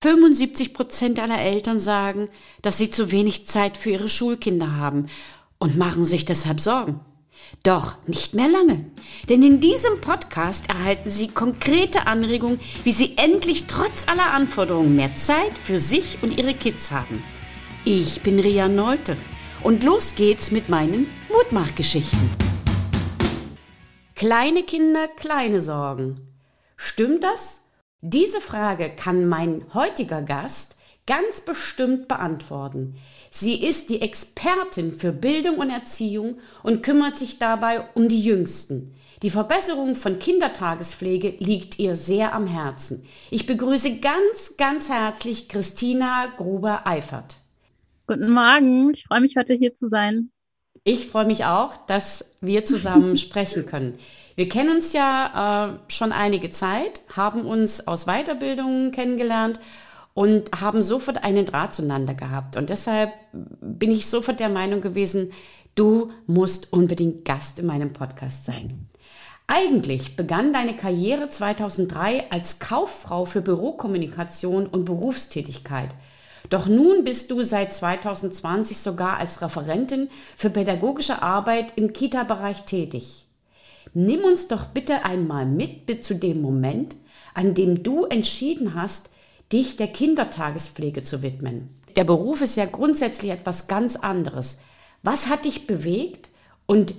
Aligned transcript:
75 0.00 0.74
Prozent 0.74 1.18
aller 1.18 1.40
Eltern 1.40 1.80
sagen, 1.80 2.28
dass 2.62 2.78
sie 2.78 2.88
zu 2.88 3.10
wenig 3.10 3.48
Zeit 3.48 3.76
für 3.76 3.90
ihre 3.90 4.08
Schulkinder 4.08 4.76
haben 4.76 5.06
und 5.58 5.76
machen 5.76 6.04
sich 6.04 6.24
deshalb 6.24 6.60
Sorgen. 6.60 7.00
Doch 7.64 7.96
nicht 8.06 8.32
mehr 8.34 8.46
lange, 8.48 8.84
denn 9.28 9.42
in 9.42 9.58
diesem 9.58 10.00
Podcast 10.00 10.68
erhalten 10.68 11.08
Sie 11.10 11.28
konkrete 11.28 12.06
Anregungen, 12.06 12.60
wie 12.84 12.92
Sie 12.92 13.14
endlich 13.16 13.64
trotz 13.66 14.06
aller 14.06 14.32
Anforderungen 14.32 14.94
mehr 14.94 15.14
Zeit 15.14 15.56
für 15.56 15.80
sich 15.80 16.18
und 16.22 16.38
Ihre 16.38 16.54
Kids 16.54 16.90
haben. 16.92 17.22
Ich 17.84 18.20
bin 18.20 18.38
Ria 18.38 18.68
Neute 18.68 19.16
und 19.64 19.82
los 19.82 20.14
geht's 20.14 20.50
mit 20.50 20.68
meinen 20.68 21.08
Mutmachgeschichten. 21.28 22.30
Kleine 24.14 24.62
Kinder, 24.62 25.08
kleine 25.08 25.58
Sorgen. 25.58 26.14
Stimmt 26.76 27.24
das? 27.24 27.67
Diese 28.00 28.40
Frage 28.40 28.90
kann 28.90 29.26
mein 29.26 29.64
heutiger 29.74 30.22
Gast 30.22 30.76
ganz 31.04 31.40
bestimmt 31.40 32.06
beantworten. 32.06 32.94
Sie 33.30 33.60
ist 33.60 33.90
die 33.90 34.02
Expertin 34.02 34.92
für 34.92 35.10
Bildung 35.10 35.56
und 35.56 35.70
Erziehung 35.70 36.38
und 36.62 36.84
kümmert 36.84 37.16
sich 37.16 37.40
dabei 37.40 37.88
um 37.94 38.08
die 38.08 38.20
Jüngsten. 38.20 38.94
Die 39.22 39.30
Verbesserung 39.30 39.96
von 39.96 40.20
Kindertagespflege 40.20 41.34
liegt 41.40 41.80
ihr 41.80 41.96
sehr 41.96 42.34
am 42.34 42.46
Herzen. 42.46 43.04
Ich 43.32 43.46
begrüße 43.46 43.98
ganz, 43.98 44.56
ganz 44.56 44.88
herzlich 44.88 45.48
Christina 45.48 46.26
Gruber-Eifert. 46.36 47.38
Guten 48.06 48.30
Morgen, 48.30 48.90
ich 48.94 49.06
freue 49.06 49.22
mich 49.22 49.34
heute 49.36 49.54
hier 49.54 49.74
zu 49.74 49.88
sein. 49.88 50.30
Ich 50.84 51.08
freue 51.08 51.26
mich 51.26 51.44
auch, 51.44 51.76
dass 51.86 52.34
wir 52.40 52.64
zusammen 52.64 53.16
sprechen 53.18 53.66
können. 53.66 53.98
Wir 54.36 54.48
kennen 54.48 54.70
uns 54.70 54.92
ja 54.92 55.74
äh, 55.88 55.92
schon 55.92 56.12
einige 56.12 56.50
Zeit, 56.50 57.00
haben 57.14 57.42
uns 57.42 57.88
aus 57.88 58.04
Weiterbildungen 58.06 58.92
kennengelernt 58.92 59.58
und 60.14 60.52
haben 60.60 60.82
sofort 60.82 61.24
einen 61.24 61.44
Draht 61.44 61.74
zueinander 61.74 62.14
gehabt. 62.14 62.56
Und 62.56 62.70
deshalb 62.70 63.12
bin 63.32 63.90
ich 63.90 64.06
sofort 64.06 64.40
der 64.40 64.48
Meinung 64.48 64.80
gewesen, 64.80 65.32
du 65.74 66.12
musst 66.26 66.72
unbedingt 66.72 67.24
Gast 67.24 67.58
in 67.58 67.66
meinem 67.66 67.92
Podcast 67.92 68.44
sein. 68.44 68.88
Eigentlich 69.46 70.14
begann 70.14 70.52
deine 70.52 70.76
Karriere 70.76 71.28
2003 71.28 72.30
als 72.30 72.58
Kauffrau 72.58 73.24
für 73.24 73.40
Bürokommunikation 73.40 74.66
und 74.66 74.84
Berufstätigkeit. 74.84 75.90
Doch 76.50 76.66
nun 76.66 77.04
bist 77.04 77.30
du 77.30 77.42
seit 77.42 77.72
2020 77.72 78.78
sogar 78.78 79.18
als 79.18 79.42
Referentin 79.42 80.08
für 80.36 80.50
pädagogische 80.50 81.22
Arbeit 81.22 81.72
im 81.76 81.92
Kita-Bereich 81.92 82.62
tätig. 82.62 83.26
Nimm 83.94 84.24
uns 84.24 84.48
doch 84.48 84.66
bitte 84.66 85.04
einmal 85.04 85.46
mit 85.46 86.04
zu 86.04 86.14
dem 86.14 86.40
Moment, 86.42 86.96
an 87.34 87.54
dem 87.54 87.82
du 87.82 88.04
entschieden 88.04 88.74
hast, 88.74 89.10
dich 89.52 89.76
der 89.76 89.88
Kindertagespflege 89.88 91.02
zu 91.02 91.22
widmen. 91.22 91.70
Der 91.96 92.04
Beruf 92.04 92.42
ist 92.42 92.56
ja 92.56 92.66
grundsätzlich 92.66 93.30
etwas 93.30 93.66
ganz 93.66 93.96
anderes. 93.96 94.58
Was 95.02 95.28
hat 95.28 95.44
dich 95.44 95.66
bewegt 95.66 96.30
und 96.66 96.94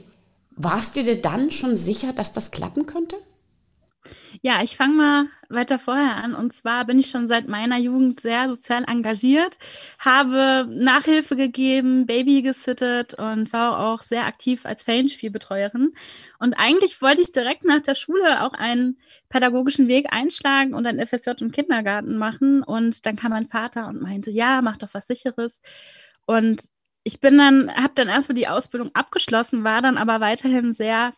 warst 0.56 0.95
du 0.95 1.04
dir 1.04 1.22
dann 1.22 1.52
schon 1.52 1.76
sicher, 1.76 2.12
dass 2.12 2.32
das 2.32 2.52
klappen 2.52 2.86
könnte? 2.86 3.16
Ja, 4.42 4.62
ich 4.64 4.78
fange 4.78 4.94
mal 4.96 5.26
weiter 5.50 5.80
vorher 5.80 6.18
an. 6.18 6.34
Und 6.36 6.54
zwar 6.54 6.86
bin 6.86 7.00
ich 7.00 7.10
schon 7.10 7.28
seit 7.28 7.48
meiner 7.48 7.78
Jugend 7.78 8.20
sehr 8.22 8.48
sozial 8.50 8.84
engagiert, 8.88 9.58
habe 10.00 10.68
Nachhilfe 10.70 11.36
gegeben, 11.36 12.06
Baby 12.06 12.42
gesittet 12.42 13.16
und 13.16 13.52
war 13.54 13.80
auch 13.80 14.04
sehr 14.04 14.26
aktiv 14.26 14.66
als 14.66 14.84
Ferienspielbetreuerin. 14.84 15.94
Und 16.40 16.54
eigentlich 16.60 17.02
wollte 17.02 17.22
ich 17.22 17.32
direkt 17.32 17.66
nach 17.66 17.82
der 17.82 17.96
Schule 17.96 18.44
auch 18.44 18.54
einen 18.54 19.00
pädagogischen 19.30 19.88
Weg 19.88 20.08
einschlagen 20.14 20.73
und 20.73 20.86
ein 20.86 21.06
FSJ 21.06 21.32
im 21.42 21.52
Kindergarten 21.52 22.18
machen. 22.18 22.64
Und 22.64 23.06
dann 23.06 23.16
kam 23.16 23.32
mein 23.32 23.48
Vater 23.48 23.88
und 23.88 24.02
meinte, 24.02 24.32
ja, 24.32 24.62
mach 24.62 24.78
doch 24.78 24.90
was 24.94 25.08
Sicheres. 25.08 25.62
Und 26.26 26.64
ich 27.04 27.20
bin 27.20 27.38
dann, 27.38 27.73
habe 27.76 27.94
dann 27.96 28.10
erstmal 28.10 28.36
die 28.36 28.48
Ausbildung 28.48 28.92
abgeschlossen, 28.94 29.64
war 29.64 29.82
dann 29.82 29.98
aber 29.98 30.20
weiterhin 30.20 30.73
sehr 30.73 31.14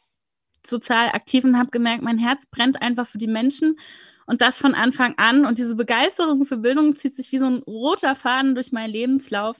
sozial 0.65 1.09
aktiv 1.09 1.43
und 1.43 1.57
habe 1.57 1.71
gemerkt, 1.71 2.03
mein 2.03 2.17
Herz 2.17 2.45
brennt 2.45 2.81
einfach 2.81 3.07
für 3.07 3.17
die 3.17 3.27
Menschen 3.27 3.79
und 4.25 4.41
das 4.41 4.57
von 4.57 4.75
Anfang 4.75 5.15
an. 5.17 5.45
Und 5.45 5.57
diese 5.57 5.75
Begeisterung 5.75 6.45
für 6.45 6.57
Bildung 6.57 6.95
zieht 6.95 7.15
sich 7.15 7.31
wie 7.31 7.37
so 7.37 7.47
ein 7.47 7.63
roter 7.63 8.15
Faden 8.15 8.55
durch 8.55 8.71
meinen 8.71 8.91
Lebenslauf. 8.91 9.57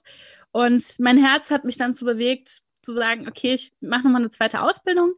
Und 0.52 1.00
mein 1.00 1.18
Herz 1.18 1.50
hat 1.50 1.66
mich 1.66 1.78
dann 1.78 1.96
zu 1.96 2.06
bewegt, 2.06 2.62
zu 2.82 2.94
sagen, 2.94 3.28
okay, 3.28 3.54
ich 3.54 3.74
mache 3.82 4.04
nochmal 4.04 4.22
eine 4.22 4.30
zweite 4.30 4.62
Ausbildung. 4.62 5.14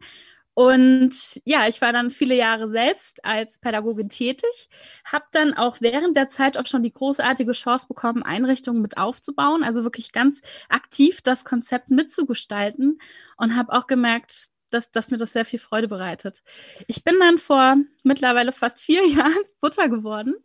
Und 0.56 1.42
ja, 1.46 1.68
ich 1.68 1.82
war 1.82 1.92
dann 1.92 2.12
viele 2.12 2.36
Jahre 2.36 2.70
selbst 2.70 3.26
als 3.26 3.58
Pädagogin 3.58 4.10
tätig, 4.10 4.70
habe 5.04 5.26
dann 5.32 5.56
auch 5.56 5.78
während 5.82 6.16
der 6.16 6.30
Zeit 6.30 6.60
auch 6.60 6.68
schon 6.68 6.84
die 6.84 6.94
großartige 6.94 7.54
Chance 7.54 7.88
bekommen, 7.88 8.22
Einrichtungen 8.22 8.82
mit 8.82 8.98
aufzubauen, 8.98 9.64
also 9.64 9.84
wirklich 9.84 10.12
ganz 10.12 10.42
aktiv 10.70 11.22
das 11.24 11.44
Konzept 11.44 11.90
mitzugestalten 11.90 13.00
und 13.38 13.56
habe 13.56 13.74
auch 13.74 13.88
gemerkt, 13.88 14.50
dass, 14.74 14.92
dass 14.92 15.12
mir 15.12 15.18
das 15.18 15.34
sehr 15.34 15.46
viel 15.46 15.60
Freude 15.60 15.88
bereitet. 15.88 16.44
Ich 16.88 17.04
bin 17.04 17.20
dann 17.20 17.38
vor 17.38 17.78
mittlerweile 18.04 18.52
fast 18.52 18.80
vier 18.80 19.08
Jahren 19.08 19.44
Mutter 19.62 19.90
geworden 19.90 20.36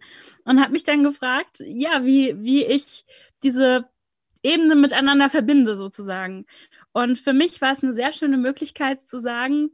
und 0.44 0.60
habe 0.60 0.72
mich 0.72 0.82
dann 0.82 1.02
gefragt, 1.02 1.62
ja, 1.64 2.04
wie, 2.04 2.40
wie 2.42 2.64
ich 2.64 3.04
diese 3.42 3.88
Ebene 4.42 4.76
miteinander 4.76 5.30
verbinde 5.30 5.76
sozusagen. 5.76 6.46
Und 6.92 7.18
für 7.18 7.32
mich 7.32 7.60
war 7.60 7.72
es 7.72 7.82
eine 7.82 7.92
sehr 7.92 8.12
schöne 8.12 8.36
Möglichkeit 8.36 9.06
zu 9.06 9.20
sagen, 9.20 9.70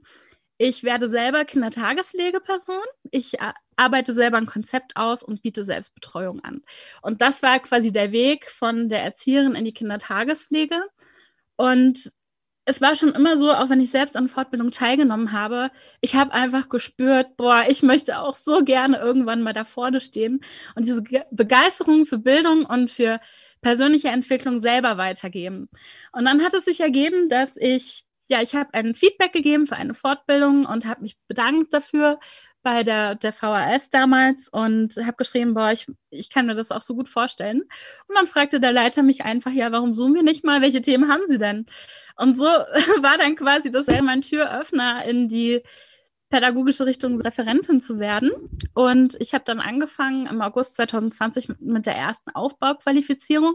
ich 0.56 0.84
werde 0.84 1.08
selber 1.08 1.44
Kindertagespflegeperson. 1.44 2.80
Ich 3.10 3.34
arbeite 3.76 4.14
selber 4.14 4.36
ein 4.36 4.46
Konzept 4.46 4.96
aus 4.96 5.22
und 5.22 5.42
biete 5.42 5.64
Selbstbetreuung 5.64 6.40
an. 6.44 6.62
Und 7.02 7.22
das 7.22 7.42
war 7.42 7.58
quasi 7.58 7.92
der 7.92 8.12
Weg 8.12 8.50
von 8.50 8.88
der 8.88 9.02
Erzieherin 9.02 9.56
in 9.56 9.64
die 9.64 9.74
Kindertagespflege. 9.74 10.80
Und 11.56 12.12
es 12.66 12.80
war 12.80 12.96
schon 12.96 13.10
immer 13.10 13.36
so, 13.36 13.52
auch 13.52 13.68
wenn 13.68 13.80
ich 13.80 13.90
selbst 13.90 14.16
an 14.16 14.28
Fortbildung 14.28 14.70
teilgenommen 14.70 15.32
habe, 15.32 15.70
ich 16.00 16.14
habe 16.14 16.32
einfach 16.32 16.68
gespürt, 16.68 17.36
boah, 17.36 17.64
ich 17.68 17.82
möchte 17.82 18.18
auch 18.18 18.34
so 18.34 18.64
gerne 18.64 18.98
irgendwann 18.98 19.42
mal 19.42 19.52
da 19.52 19.64
vorne 19.64 20.00
stehen 20.00 20.40
und 20.74 20.86
diese 20.86 21.02
Begeisterung 21.30 22.06
für 22.06 22.18
Bildung 22.18 22.64
und 22.64 22.90
für 22.90 23.20
persönliche 23.60 24.08
Entwicklung 24.08 24.58
selber 24.58 24.96
weitergeben. 24.96 25.68
Und 26.12 26.24
dann 26.24 26.42
hat 26.42 26.54
es 26.54 26.64
sich 26.64 26.80
ergeben, 26.80 27.28
dass 27.28 27.56
ich, 27.56 28.04
ja, 28.28 28.40
ich 28.40 28.54
habe 28.54 28.72
ein 28.72 28.94
Feedback 28.94 29.32
gegeben 29.32 29.66
für 29.66 29.76
eine 29.76 29.94
Fortbildung 29.94 30.64
und 30.64 30.86
habe 30.86 31.02
mich 31.02 31.16
bedankt 31.28 31.74
dafür 31.74 32.18
bei 32.64 32.82
der, 32.82 33.14
der 33.14 33.32
VHS 33.32 33.90
damals 33.90 34.48
und 34.48 34.96
habe 34.96 35.16
geschrieben, 35.16 35.54
boah, 35.54 35.70
ich, 35.70 35.86
ich 36.10 36.30
kann 36.30 36.46
mir 36.46 36.54
das 36.54 36.72
auch 36.72 36.82
so 36.82 36.96
gut 36.96 37.08
vorstellen. 37.08 37.60
Und 38.08 38.16
dann 38.16 38.26
fragte 38.26 38.58
der 38.58 38.72
Leiter 38.72 39.04
mich 39.04 39.24
einfach, 39.24 39.52
ja, 39.52 39.70
warum 39.70 39.94
zoomen 39.94 40.16
wir 40.16 40.22
nicht 40.24 40.44
mal? 40.44 40.62
Welche 40.62 40.82
Themen 40.82 41.08
haben 41.12 41.26
Sie 41.26 41.38
denn? 41.38 41.66
Und 42.16 42.36
so 42.36 42.44
war 43.02 43.18
dann 43.18 43.36
quasi 43.36 43.70
das 43.70 43.86
mein 43.86 44.22
Türöffner 44.22 45.04
in 45.04 45.28
die 45.28 45.62
pädagogische 46.30 46.86
Richtung 46.86 47.20
Referentin 47.20 47.80
zu 47.80 48.00
werden. 48.00 48.32
Und 48.72 49.14
ich 49.20 49.34
habe 49.34 49.44
dann 49.44 49.60
angefangen 49.60 50.26
im 50.26 50.40
August 50.40 50.74
2020 50.76 51.48
mit, 51.48 51.60
mit 51.60 51.86
der 51.86 51.96
ersten 51.96 52.30
Aufbauqualifizierung. 52.30 53.54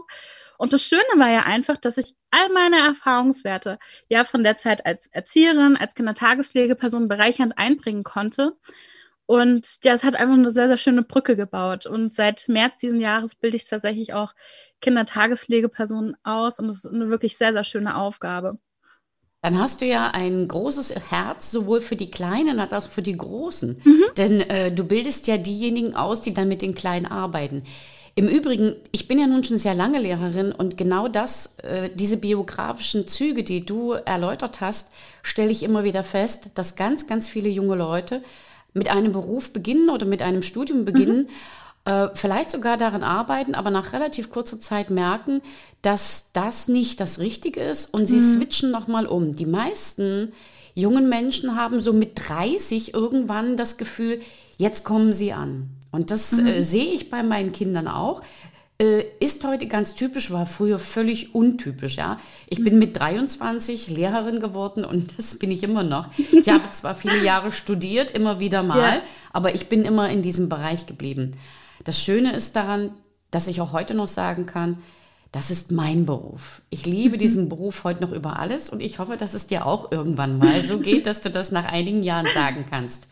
Und 0.56 0.72
das 0.72 0.82
Schöne 0.82 1.02
war 1.16 1.30
ja 1.30 1.40
einfach, 1.40 1.76
dass 1.76 1.98
ich 1.98 2.14
all 2.30 2.48
meine 2.50 2.78
Erfahrungswerte 2.78 3.78
ja 4.08 4.24
von 4.24 4.42
der 4.44 4.56
Zeit 4.56 4.86
als 4.86 5.08
Erzieherin, 5.08 5.76
als 5.76 5.94
Kindertagespflegeperson 5.94 7.08
bereichernd 7.08 7.58
einbringen 7.58 8.04
konnte. 8.04 8.56
Und 9.30 9.64
ja, 9.84 9.94
es 9.94 10.02
hat 10.02 10.16
einfach 10.16 10.34
eine 10.34 10.50
sehr, 10.50 10.66
sehr 10.66 10.76
schöne 10.76 11.04
Brücke 11.04 11.36
gebaut. 11.36 11.86
Und 11.86 12.12
seit 12.12 12.48
März 12.48 12.78
diesen 12.78 13.00
Jahres 13.00 13.36
bilde 13.36 13.56
ich 13.56 13.64
tatsächlich 13.64 14.12
auch 14.12 14.32
Kindertagespflegepersonen 14.80 16.16
aus. 16.24 16.58
Und 16.58 16.68
es 16.68 16.84
ist 16.84 16.92
eine 16.92 17.10
wirklich 17.10 17.36
sehr, 17.36 17.52
sehr 17.52 17.62
schöne 17.62 17.96
Aufgabe. 17.96 18.58
Dann 19.42 19.56
hast 19.56 19.82
du 19.82 19.86
ja 19.86 20.08
ein 20.08 20.48
großes 20.48 20.96
Herz 21.12 21.52
sowohl 21.52 21.80
für 21.80 21.94
die 21.94 22.10
Kleinen 22.10 22.58
als 22.58 22.72
auch 22.72 22.90
für 22.90 23.02
die 23.02 23.16
Großen. 23.16 23.80
Mhm. 23.84 24.04
Denn 24.16 24.40
äh, 24.40 24.72
du 24.72 24.82
bildest 24.82 25.28
ja 25.28 25.38
diejenigen 25.38 25.94
aus, 25.94 26.22
die 26.22 26.34
dann 26.34 26.48
mit 26.48 26.60
den 26.60 26.74
Kleinen 26.74 27.06
arbeiten. 27.06 27.62
Im 28.16 28.26
Übrigen, 28.26 28.74
ich 28.90 29.06
bin 29.06 29.20
ja 29.20 29.28
nun 29.28 29.44
schon 29.44 29.58
sehr 29.58 29.74
lange 29.76 30.00
Lehrerin 30.00 30.50
und 30.50 30.76
genau 30.76 31.06
das, 31.06 31.54
äh, 31.58 31.88
diese 31.94 32.16
biografischen 32.16 33.06
Züge, 33.06 33.44
die 33.44 33.64
du 33.64 33.92
erläutert 33.92 34.60
hast, 34.60 34.90
stelle 35.22 35.52
ich 35.52 35.62
immer 35.62 35.84
wieder 35.84 36.02
fest, 36.02 36.48
dass 36.56 36.74
ganz, 36.74 37.06
ganz 37.06 37.28
viele 37.28 37.48
junge 37.48 37.76
Leute 37.76 38.22
mit 38.74 38.88
einem 38.88 39.12
Beruf 39.12 39.52
beginnen 39.52 39.90
oder 39.90 40.06
mit 40.06 40.22
einem 40.22 40.42
Studium 40.42 40.84
beginnen, 40.84 41.28
mhm. 41.86 41.92
äh, 41.92 42.08
vielleicht 42.14 42.50
sogar 42.50 42.76
daran 42.76 43.02
arbeiten, 43.02 43.54
aber 43.54 43.70
nach 43.70 43.92
relativ 43.92 44.30
kurzer 44.30 44.60
Zeit 44.60 44.90
merken, 44.90 45.42
dass 45.82 46.30
das 46.32 46.68
nicht 46.68 47.00
das 47.00 47.18
Richtige 47.18 47.60
ist 47.60 47.86
und 47.92 48.06
sie 48.06 48.18
mhm. 48.18 48.34
switchen 48.34 48.70
nochmal 48.70 49.06
um. 49.06 49.34
Die 49.34 49.46
meisten 49.46 50.32
jungen 50.74 51.08
Menschen 51.08 51.56
haben 51.56 51.80
so 51.80 51.92
mit 51.92 52.12
30 52.28 52.94
irgendwann 52.94 53.56
das 53.56 53.76
Gefühl, 53.76 54.20
jetzt 54.58 54.84
kommen 54.84 55.12
sie 55.12 55.32
an. 55.32 55.70
Und 55.92 56.10
das 56.10 56.32
mhm. 56.32 56.46
äh, 56.46 56.62
sehe 56.62 56.92
ich 56.92 57.10
bei 57.10 57.22
meinen 57.22 57.52
Kindern 57.52 57.88
auch. 57.88 58.22
Äh, 58.80 59.04
ist 59.20 59.44
heute 59.44 59.66
ganz 59.66 59.94
typisch, 59.94 60.30
war 60.30 60.46
früher 60.46 60.78
völlig 60.78 61.34
untypisch. 61.34 61.96
Ja, 61.96 62.18
ich 62.48 62.64
bin 62.64 62.78
mit 62.78 62.98
23 62.98 63.88
Lehrerin 63.88 64.40
geworden 64.40 64.86
und 64.86 65.12
das 65.18 65.38
bin 65.38 65.50
ich 65.50 65.62
immer 65.62 65.82
noch. 65.82 66.08
Ich 66.16 66.48
habe 66.48 66.70
zwar 66.70 66.94
viele 66.94 67.22
Jahre 67.22 67.50
studiert, 67.50 68.10
immer 68.10 68.40
wieder 68.40 68.62
mal, 68.62 68.78
ja. 68.96 69.02
aber 69.34 69.54
ich 69.54 69.68
bin 69.68 69.84
immer 69.84 70.08
in 70.08 70.22
diesem 70.22 70.48
Bereich 70.48 70.86
geblieben. 70.86 71.32
Das 71.84 72.02
Schöne 72.02 72.32
ist 72.32 72.56
daran, 72.56 72.94
dass 73.30 73.48
ich 73.48 73.60
auch 73.60 73.72
heute 73.72 73.94
noch 73.94 74.08
sagen 74.08 74.46
kann, 74.46 74.78
das 75.30 75.50
ist 75.50 75.70
mein 75.70 76.06
Beruf. 76.06 76.62
Ich 76.70 76.86
liebe 76.86 77.16
mhm. 77.16 77.20
diesen 77.20 77.48
Beruf 77.50 77.84
heute 77.84 78.00
noch 78.00 78.12
über 78.12 78.38
alles 78.38 78.70
und 78.70 78.80
ich 78.80 78.98
hoffe, 78.98 79.18
dass 79.18 79.34
es 79.34 79.46
dir 79.46 79.66
auch 79.66 79.92
irgendwann 79.92 80.38
mal 80.38 80.62
so 80.62 80.78
geht, 80.78 81.06
dass 81.06 81.20
du 81.20 81.30
das 81.30 81.52
nach 81.52 81.66
einigen 81.66 82.02
Jahren 82.02 82.26
sagen 82.26 82.64
kannst. 82.68 83.08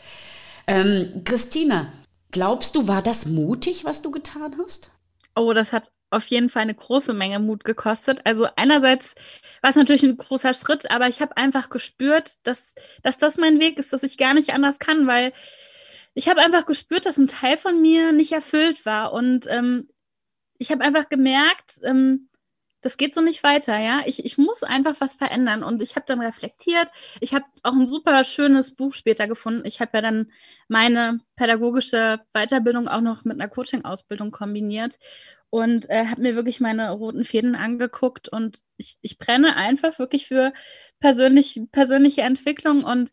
Ähm, 0.67 1.25
Christina, 1.25 1.93
glaubst 2.31 2.75
du, 2.75 2.89
war 2.89 3.03
das 3.03 3.27
mutig, 3.27 3.85
was 3.85 4.01
du 4.01 4.11
getan 4.11 4.57
hast? 4.65 4.93
Oh, 5.39 5.53
das 5.53 5.73
hat 5.73 5.93
auf 6.11 6.27
jeden 6.27 6.49
Fall 6.51 6.63
eine 6.63 6.75
große 6.75 7.13
Menge 7.13 7.39
Mut 7.39 7.65
gekostet. 7.65 8.21
Also 8.25 8.49
einerseits 8.57 9.15
war 9.63 9.71
es 9.71 9.77
natürlich 9.77 10.03
ein 10.03 10.17
großer 10.17 10.55
Schritt, 10.55 10.91
aber 10.91 11.09
ich 11.09 11.21
habe 11.21 11.37
einfach 11.37 11.71
gespürt, 11.71 12.35
dass, 12.45 12.75
dass 13.03 13.19
das 13.19 13.37
mein 13.37 13.61
Weg 13.61 13.79
ist, 13.79 13.93
dass 13.93 14.03
ich 14.03 14.19
gar 14.19 14.35
nicht 14.35 14.53
anders 14.53 14.79
kann, 14.79 15.07
weil 15.07 15.33
ich 16.15 16.29
habe 16.29 16.41
einfach 16.41 16.67
gespürt, 16.67 17.07
dass 17.07 17.19
ein 17.19 17.29
Teil 17.29 17.57
von 17.57 17.81
mir 17.81 18.13
nicht 18.13 18.33
erfüllt 18.33 18.85
war. 18.87 19.13
Und 19.13 19.47
ähm, 19.49 19.89
ich 20.59 20.73
habe 20.73 20.83
einfach 20.85 21.09
gemerkt, 21.09 21.81
ähm, 21.85 22.29
das 22.81 22.97
geht 22.97 23.13
so 23.13 23.21
nicht 23.21 23.43
weiter, 23.43 23.79
ja. 23.79 24.03
Ich, 24.07 24.25
ich 24.25 24.39
muss 24.39 24.63
einfach 24.63 24.95
was 25.01 25.15
verändern. 25.15 25.63
Und 25.65 25.83
ich 25.83 25.97
habe 25.97 26.07
dann 26.07 26.21
reflektiert. 26.21 26.89
Ich 27.21 27.35
habe 27.35 27.45
auch 27.63 27.73
ein 27.73 27.87
super 27.87 28.23
schönes 28.25 28.75
Buch 28.75 28.95
später 28.95 29.27
gefunden. 29.27 29.67
Ich 29.67 29.81
habe 29.81 29.91
ja 29.95 30.03
dann 30.03 30.31
meine 30.69 31.21
pädagogische 31.37 32.21
Weiterbildung 32.33 32.89
auch 32.89 33.01
noch 33.01 33.25
mit 33.25 33.41
einer 33.41 33.51
Coaching-Ausbildung 33.51 34.31
kombiniert 34.31 34.99
und 35.51 35.89
äh, 35.91 36.07
habe 36.07 36.23
mir 36.23 36.37
wirklich 36.37 36.61
meine 36.61 36.91
roten 36.91 37.25
Fäden 37.25 37.55
angeguckt. 37.57 38.29
Und 38.29 38.61
ich, 38.77 38.99
ich 39.03 39.19
brenne 39.19 39.57
einfach 39.57 39.99
wirklich 39.99 40.29
für 40.29 40.53
persönlich, 41.01 41.61
persönliche 41.73 42.23
Entwicklung. 42.23 42.85
Und 42.85 43.11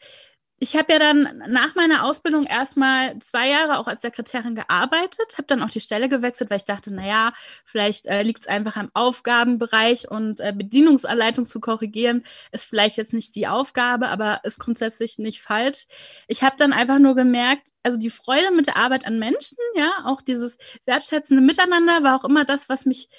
ich 0.59 0.75
habe 0.77 0.93
ja 0.93 0.99
dann 0.99 1.43
nach 1.47 1.75
meiner 1.75 2.05
Ausbildung 2.05 2.45
erstmal 2.45 3.19
zwei 3.19 3.49
Jahre 3.49 3.77
auch 3.77 3.87
als 3.87 4.01
Sekretärin 4.01 4.55
gearbeitet, 4.55 5.33
habe 5.33 5.47
dann 5.47 5.61
auch 5.61 5.69
die 5.69 5.81
Stelle 5.81 6.07
gewechselt, 6.07 6.49
weil 6.49 6.57
ich 6.57 6.63
dachte, 6.63 6.93
naja, 6.93 7.33
vielleicht 7.65 8.05
äh, 8.05 8.23
liegt 8.23 8.41
es 8.41 8.47
einfach 8.47 8.77
am 8.77 8.89
Aufgabenbereich 8.93 10.09
und 10.09 10.39
äh, 10.39 10.53
Bedienungsanleitung 10.55 11.45
zu 11.45 11.59
korrigieren 11.59 12.23
ist 12.51 12.65
vielleicht 12.65 12.95
jetzt 12.97 13.13
nicht 13.13 13.35
die 13.35 13.47
Aufgabe, 13.47 14.07
aber 14.07 14.39
ist 14.43 14.59
grundsätzlich 14.59 15.17
nicht 15.19 15.41
falsch. 15.41 15.87
Ich 16.27 16.41
habe 16.41 16.55
dann 16.57 16.71
einfach 16.73 16.99
nur 16.99 17.15
gemerkt, 17.15 17.69
also 17.83 17.99
die 17.99 18.09
Freude 18.09 18.51
mit 18.51 18.67
der 18.67 18.77
Arbeit 18.77 19.05
an 19.05 19.19
Menschen, 19.19 19.57
ja, 19.75 19.91
auch 20.05 20.21
dieses 20.21 20.57
wertschätzende 20.85 21.41
Miteinander 21.43 22.01
war 22.03 22.15
auch 22.15 22.23
immer 22.23 22.45
das, 22.45 22.69
was 22.69 22.85
mich 22.85 23.09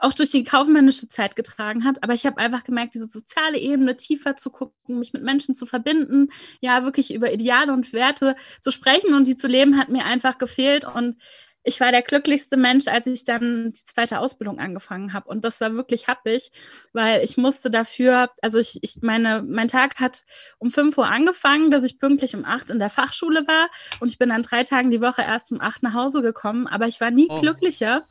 auch 0.00 0.12
durch 0.12 0.30
die 0.30 0.44
kaufmännische 0.44 1.08
Zeit 1.08 1.36
getragen 1.36 1.84
hat. 1.84 2.02
Aber 2.02 2.14
ich 2.14 2.26
habe 2.26 2.38
einfach 2.38 2.64
gemerkt, 2.64 2.94
diese 2.94 3.08
soziale 3.08 3.58
Ebene 3.58 3.96
tiefer 3.96 4.36
zu 4.36 4.50
gucken, 4.50 4.98
mich 4.98 5.12
mit 5.12 5.22
Menschen 5.22 5.54
zu 5.54 5.66
verbinden, 5.66 6.28
ja, 6.60 6.84
wirklich 6.84 7.12
über 7.12 7.32
Ideale 7.32 7.72
und 7.72 7.92
Werte 7.92 8.36
zu 8.60 8.70
sprechen 8.70 9.14
und 9.14 9.24
sie 9.24 9.36
zu 9.36 9.48
leben, 9.48 9.78
hat 9.78 9.88
mir 9.88 10.06
einfach 10.06 10.38
gefehlt. 10.38 10.84
Und 10.84 11.16
ich 11.62 11.78
war 11.80 11.92
der 11.92 12.02
glücklichste 12.02 12.56
Mensch, 12.56 12.86
als 12.88 13.06
ich 13.06 13.24
dann 13.24 13.72
die 13.72 13.84
zweite 13.84 14.20
Ausbildung 14.20 14.58
angefangen 14.58 15.12
habe. 15.12 15.28
Und 15.28 15.44
das 15.44 15.60
war 15.60 15.74
wirklich 15.74 16.08
happig, 16.08 16.50
weil 16.92 17.22
ich 17.22 17.36
musste 17.36 17.70
dafür, 17.70 18.30
also 18.40 18.58
ich, 18.58 18.78
ich 18.82 19.02
meine, 19.02 19.42
mein 19.42 19.68
Tag 19.68 20.00
hat 20.00 20.24
um 20.58 20.70
5 20.70 20.96
Uhr 20.96 21.06
angefangen, 21.06 21.70
dass 21.70 21.84
ich 21.84 21.98
pünktlich 21.98 22.34
um 22.34 22.46
8 22.46 22.70
in 22.70 22.78
der 22.78 22.90
Fachschule 22.90 23.46
war. 23.46 23.68
Und 24.00 24.08
ich 24.08 24.18
bin 24.18 24.30
an 24.30 24.42
drei 24.42 24.62
Tagen 24.62 24.90
die 24.90 25.02
Woche 25.02 25.22
erst 25.22 25.52
um 25.52 25.60
8 25.60 25.82
nach 25.82 25.94
Hause 25.94 26.22
gekommen. 26.22 26.66
Aber 26.66 26.86
ich 26.86 27.00
war 27.00 27.10
nie 27.10 27.28
oh. 27.28 27.40
glücklicher 27.40 28.06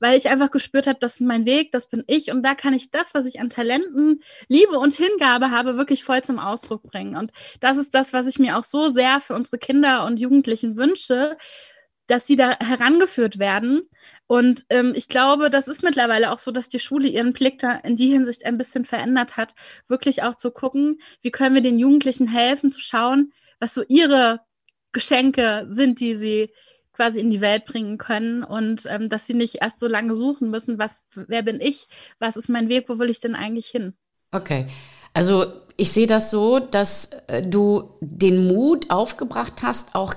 weil 0.00 0.18
ich 0.18 0.28
einfach 0.28 0.50
gespürt 0.50 0.86
habe, 0.86 0.98
das 0.98 1.14
ist 1.14 1.20
mein 1.20 1.46
Weg, 1.46 1.70
das 1.70 1.88
bin 1.88 2.02
ich 2.06 2.30
und 2.30 2.42
da 2.42 2.54
kann 2.54 2.74
ich 2.74 2.90
das, 2.90 3.14
was 3.14 3.26
ich 3.26 3.38
an 3.40 3.50
Talenten, 3.50 4.22
Liebe 4.48 4.78
und 4.78 4.94
Hingabe 4.94 5.50
habe, 5.50 5.76
wirklich 5.76 6.02
voll 6.02 6.22
zum 6.22 6.38
Ausdruck 6.38 6.82
bringen. 6.82 7.16
Und 7.16 7.32
das 7.60 7.76
ist 7.76 7.94
das, 7.94 8.12
was 8.12 8.26
ich 8.26 8.38
mir 8.38 8.58
auch 8.58 8.64
so 8.64 8.88
sehr 8.88 9.20
für 9.20 9.34
unsere 9.34 9.58
Kinder 9.58 10.04
und 10.06 10.18
Jugendlichen 10.18 10.76
wünsche, 10.76 11.36
dass 12.06 12.26
sie 12.26 12.36
da 12.36 12.58
herangeführt 12.58 13.38
werden. 13.38 13.82
Und 14.26 14.64
ähm, 14.68 14.94
ich 14.96 15.08
glaube, 15.08 15.48
das 15.48 15.68
ist 15.68 15.82
mittlerweile 15.82 16.32
auch 16.32 16.38
so, 16.38 16.50
dass 16.50 16.68
die 16.68 16.80
Schule 16.80 17.08
ihren 17.08 17.32
Blick 17.32 17.58
da 17.58 17.72
in 17.72 17.96
die 17.96 18.10
Hinsicht 18.10 18.44
ein 18.44 18.58
bisschen 18.58 18.84
verändert 18.84 19.36
hat, 19.36 19.54
wirklich 19.86 20.22
auch 20.24 20.34
zu 20.34 20.50
gucken, 20.50 21.00
wie 21.22 21.30
können 21.30 21.54
wir 21.54 21.62
den 21.62 21.78
Jugendlichen 21.78 22.26
helfen, 22.26 22.72
zu 22.72 22.80
schauen, 22.80 23.32
was 23.60 23.74
so 23.74 23.84
ihre 23.86 24.40
Geschenke 24.92 25.66
sind, 25.70 26.00
die 26.00 26.16
sie 26.16 26.50
quasi 26.92 27.20
in 27.20 27.30
die 27.30 27.40
Welt 27.40 27.64
bringen 27.64 27.98
können 27.98 28.42
und 28.42 28.86
ähm, 28.88 29.08
dass 29.08 29.26
sie 29.26 29.34
nicht 29.34 29.56
erst 29.62 29.80
so 29.80 29.86
lange 29.86 30.14
suchen 30.14 30.50
müssen, 30.50 30.78
was, 30.78 31.06
wer 31.14 31.42
bin 31.42 31.60
ich, 31.60 31.88
was 32.18 32.36
ist 32.36 32.48
mein 32.48 32.68
Weg, 32.68 32.88
wo 32.88 32.98
will 32.98 33.10
ich 33.10 33.20
denn 33.20 33.34
eigentlich 33.34 33.68
hin? 33.68 33.94
Okay, 34.32 34.66
also 35.14 35.46
ich 35.76 35.92
sehe 35.92 36.06
das 36.06 36.30
so, 36.30 36.58
dass 36.58 37.10
äh, 37.26 37.42
du 37.42 37.94
den 38.00 38.46
Mut 38.46 38.90
aufgebracht 38.90 39.62
hast, 39.62 39.94
auch 39.94 40.14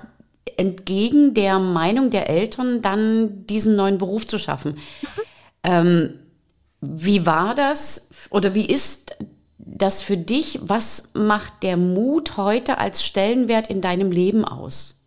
entgegen 0.58 1.34
der 1.34 1.60
Meinung 1.60 2.10
der 2.10 2.30
Eltern 2.30 2.82
dann 2.82 3.48
diesen 3.48 3.76
neuen 3.76 3.98
Beruf 3.98 4.28
zu 4.28 4.38
schaffen. 4.38 4.74
Mhm. 4.74 5.22
Ähm, 5.64 6.20
wie 6.82 7.26
war 7.26 7.56
das 7.56 8.28
oder 8.30 8.54
wie 8.56 8.66
ist 8.66 9.16
das 9.58 10.02
für 10.02 10.18
dich? 10.18 10.60
Was 10.62 11.12
macht 11.14 11.64
der 11.64 11.78
Mut 11.78 12.36
heute 12.36 12.78
als 12.78 13.04
Stellenwert 13.06 13.70
in 13.70 13.80
deinem 13.80 14.12
Leben 14.12 14.44
aus? 14.44 15.03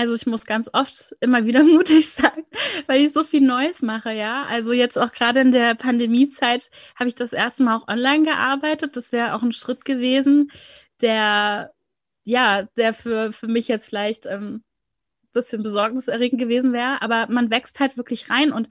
Also 0.00 0.14
ich 0.14 0.26
muss 0.26 0.46
ganz 0.46 0.70
oft 0.72 1.14
immer 1.20 1.44
wieder 1.44 1.62
mutig 1.64 2.08
sein, 2.08 2.46
weil 2.86 3.02
ich 3.02 3.12
so 3.12 3.22
viel 3.22 3.42
Neues 3.42 3.82
mache, 3.82 4.12
ja. 4.12 4.46
Also 4.48 4.72
jetzt 4.72 4.96
auch 4.96 5.12
gerade 5.12 5.40
in 5.40 5.52
der 5.52 5.74
Pandemiezeit 5.74 6.70
habe 6.98 7.08
ich 7.08 7.14
das 7.14 7.34
erste 7.34 7.62
Mal 7.64 7.76
auch 7.76 7.86
online 7.86 8.24
gearbeitet. 8.24 8.96
Das 8.96 9.12
wäre 9.12 9.34
auch 9.34 9.42
ein 9.42 9.52
Schritt 9.52 9.84
gewesen, 9.84 10.50
der, 11.02 11.74
ja, 12.24 12.62
der 12.78 12.94
für, 12.94 13.34
für 13.34 13.46
mich 13.46 13.68
jetzt 13.68 13.90
vielleicht 13.90 14.24
ähm, 14.24 14.64
ein 15.22 15.32
bisschen 15.34 15.62
besorgniserregend 15.62 16.40
gewesen 16.40 16.72
wäre. 16.72 17.02
Aber 17.02 17.26
man 17.28 17.50
wächst 17.50 17.78
halt 17.78 17.98
wirklich 17.98 18.30
rein 18.30 18.52
und 18.52 18.70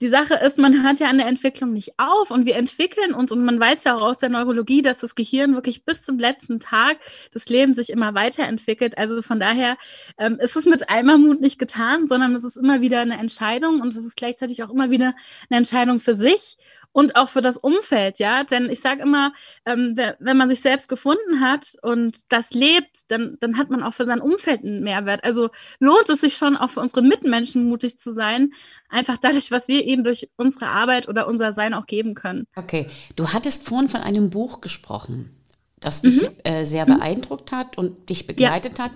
die 0.00 0.08
Sache 0.08 0.34
ist, 0.34 0.58
man 0.58 0.84
hört 0.84 1.00
ja 1.00 1.08
an 1.08 1.18
der 1.18 1.26
Entwicklung 1.26 1.72
nicht 1.72 1.98
auf 1.98 2.30
und 2.30 2.46
wir 2.46 2.54
entwickeln 2.54 3.14
uns 3.14 3.32
und 3.32 3.44
man 3.44 3.58
weiß 3.58 3.82
ja 3.84 3.96
auch 3.96 4.02
aus 4.02 4.18
der 4.18 4.28
Neurologie, 4.28 4.80
dass 4.80 4.98
das 5.00 5.16
Gehirn 5.16 5.54
wirklich 5.54 5.84
bis 5.84 6.02
zum 6.02 6.20
letzten 6.20 6.60
Tag 6.60 6.98
des 7.34 7.48
Lebens 7.48 7.76
sich 7.76 7.90
immer 7.90 8.14
weiterentwickelt. 8.14 8.96
Also 8.96 9.22
von 9.22 9.40
daher 9.40 9.76
ähm, 10.16 10.38
ist 10.40 10.54
es 10.54 10.66
mit 10.66 10.88
Eimermut 10.88 11.40
nicht 11.40 11.58
getan, 11.58 12.06
sondern 12.06 12.34
es 12.36 12.44
ist 12.44 12.56
immer 12.56 12.80
wieder 12.80 13.00
eine 13.00 13.18
Entscheidung 13.18 13.80
und 13.80 13.88
es 13.96 14.04
ist 14.04 14.16
gleichzeitig 14.16 14.62
auch 14.62 14.70
immer 14.70 14.90
wieder 14.90 15.14
eine 15.50 15.58
Entscheidung 15.58 15.98
für 15.98 16.14
sich 16.14 16.58
und 16.98 17.14
auch 17.14 17.28
für 17.28 17.42
das 17.42 17.56
Umfeld, 17.56 18.18
ja. 18.18 18.42
Denn 18.42 18.68
ich 18.68 18.80
sage 18.80 19.02
immer, 19.02 19.32
ähm, 19.64 19.96
wenn 20.18 20.36
man 20.36 20.48
sich 20.48 20.60
selbst 20.60 20.88
gefunden 20.88 21.40
hat 21.40 21.74
und 21.82 22.32
das 22.32 22.50
lebt, 22.50 23.12
dann, 23.12 23.36
dann 23.38 23.56
hat 23.56 23.70
man 23.70 23.84
auch 23.84 23.94
für 23.94 24.04
sein 24.04 24.20
Umfeld 24.20 24.64
einen 24.64 24.82
Mehrwert. 24.82 25.22
Also 25.22 25.50
lohnt 25.78 26.08
es 26.08 26.22
sich 26.22 26.36
schon 26.36 26.56
auch 26.56 26.70
für 26.70 26.80
unsere 26.80 27.02
Mitmenschen 27.02 27.68
mutig 27.68 28.00
zu 28.00 28.12
sein, 28.12 28.52
einfach 28.88 29.16
dadurch, 29.16 29.52
was 29.52 29.68
wir 29.68 29.86
eben 29.86 30.02
durch 30.02 30.28
unsere 30.36 30.66
Arbeit 30.66 31.08
oder 31.08 31.28
unser 31.28 31.52
Sein 31.52 31.72
auch 31.72 31.86
geben 31.86 32.14
können. 32.14 32.48
Okay, 32.56 32.88
du 33.14 33.28
hattest 33.28 33.62
vorhin 33.62 33.88
von 33.88 34.00
einem 34.00 34.28
Buch 34.30 34.60
gesprochen, 34.60 35.30
das 35.78 36.02
dich 36.02 36.22
mhm. 36.22 36.30
äh, 36.42 36.64
sehr 36.64 36.82
mhm. 36.82 36.98
beeindruckt 36.98 37.52
hat 37.52 37.78
und 37.78 38.10
dich 38.10 38.26
begleitet 38.26 38.78
ja. 38.78 38.86
hat. 38.86 38.92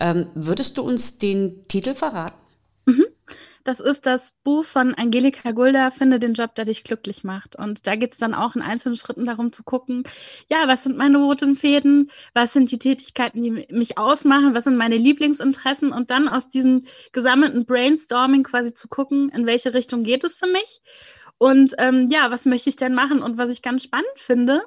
Ähm, 0.00 0.26
würdest 0.34 0.76
du 0.76 0.82
uns 0.82 1.18
den 1.18 1.68
Titel 1.68 1.94
verraten? 1.94 2.34
Mhm. 2.86 3.04
Das 3.64 3.80
ist 3.80 4.04
das 4.04 4.34
Buch 4.44 4.66
von 4.66 4.94
Angelika 4.94 5.52
Gulda, 5.52 5.90
Finde 5.90 6.18
den 6.18 6.34
Job, 6.34 6.54
der 6.54 6.66
dich 6.66 6.84
glücklich 6.84 7.24
macht. 7.24 7.56
Und 7.56 7.86
da 7.86 7.96
geht 7.96 8.12
es 8.12 8.18
dann 8.18 8.34
auch 8.34 8.54
in 8.54 8.60
einzelnen 8.60 8.96
Schritten 8.96 9.24
darum 9.24 9.52
zu 9.52 9.64
gucken, 9.64 10.04
ja, 10.50 10.68
was 10.68 10.82
sind 10.82 10.98
meine 10.98 11.16
roten 11.16 11.56
Fäden, 11.56 12.10
was 12.34 12.52
sind 12.52 12.70
die 12.70 12.78
Tätigkeiten, 12.78 13.42
die 13.42 13.66
mich 13.70 13.96
ausmachen, 13.96 14.54
was 14.54 14.64
sind 14.64 14.76
meine 14.76 14.98
Lieblingsinteressen 14.98 15.92
und 15.92 16.10
dann 16.10 16.28
aus 16.28 16.50
diesem 16.50 16.80
gesammelten 17.12 17.64
Brainstorming 17.64 18.42
quasi 18.42 18.74
zu 18.74 18.86
gucken, 18.88 19.30
in 19.30 19.46
welche 19.46 19.72
Richtung 19.72 20.04
geht 20.04 20.24
es 20.24 20.36
für 20.36 20.46
mich. 20.46 20.82
Und 21.38 21.74
ähm, 21.78 22.08
ja, 22.10 22.30
was 22.30 22.44
möchte 22.44 22.68
ich 22.68 22.76
denn 22.76 22.94
machen? 22.94 23.22
Und 23.22 23.38
was 23.38 23.48
ich 23.50 23.62
ganz 23.62 23.82
spannend 23.82 24.06
finde, 24.16 24.60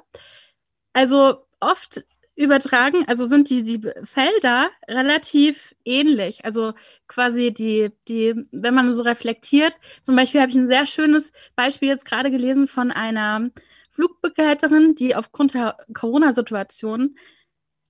also 0.92 1.46
oft 1.60 2.04
übertragen, 2.38 3.04
also 3.08 3.26
sind 3.26 3.50
die, 3.50 3.64
die 3.64 3.80
Felder 4.04 4.70
relativ 4.88 5.74
ähnlich. 5.84 6.44
Also 6.44 6.72
quasi 7.08 7.52
die, 7.52 7.90
die, 8.06 8.46
wenn 8.52 8.74
man 8.74 8.92
so 8.92 9.02
reflektiert, 9.02 9.78
zum 10.02 10.14
Beispiel 10.14 10.40
habe 10.40 10.50
ich 10.50 10.56
ein 10.56 10.68
sehr 10.68 10.86
schönes 10.86 11.32
Beispiel 11.56 11.88
jetzt 11.88 12.04
gerade 12.04 12.30
gelesen 12.30 12.68
von 12.68 12.92
einer 12.92 13.50
Flugbegleiterin, 13.90 14.94
die 14.94 15.16
aufgrund 15.16 15.54
der 15.54 15.78
Corona-Situation 15.92 17.16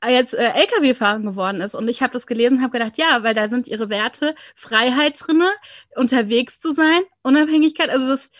jetzt 0.07 0.33
äh, 0.33 0.53
LKW-Fahren 0.53 1.27
geworden 1.27 1.61
ist. 1.61 1.75
Und 1.75 1.89
ich 1.89 2.01
habe 2.03 2.13
das 2.13 2.27
gelesen 2.27 2.63
habe 2.63 2.79
gedacht, 2.79 2.97
ja, 2.97 3.23
weil 3.23 3.35
da 3.35 3.49
sind 3.49 3.69
ihre 3.69 3.91
Werte, 3.91 4.35
Freiheit 4.55 5.19
drinne, 5.21 5.51
unterwegs 5.95 6.59
zu 6.61 6.73
sein, 6.73 7.03
Unabhängigkeit. 7.23 7.91
Also 7.91 8.09
das 8.09 8.31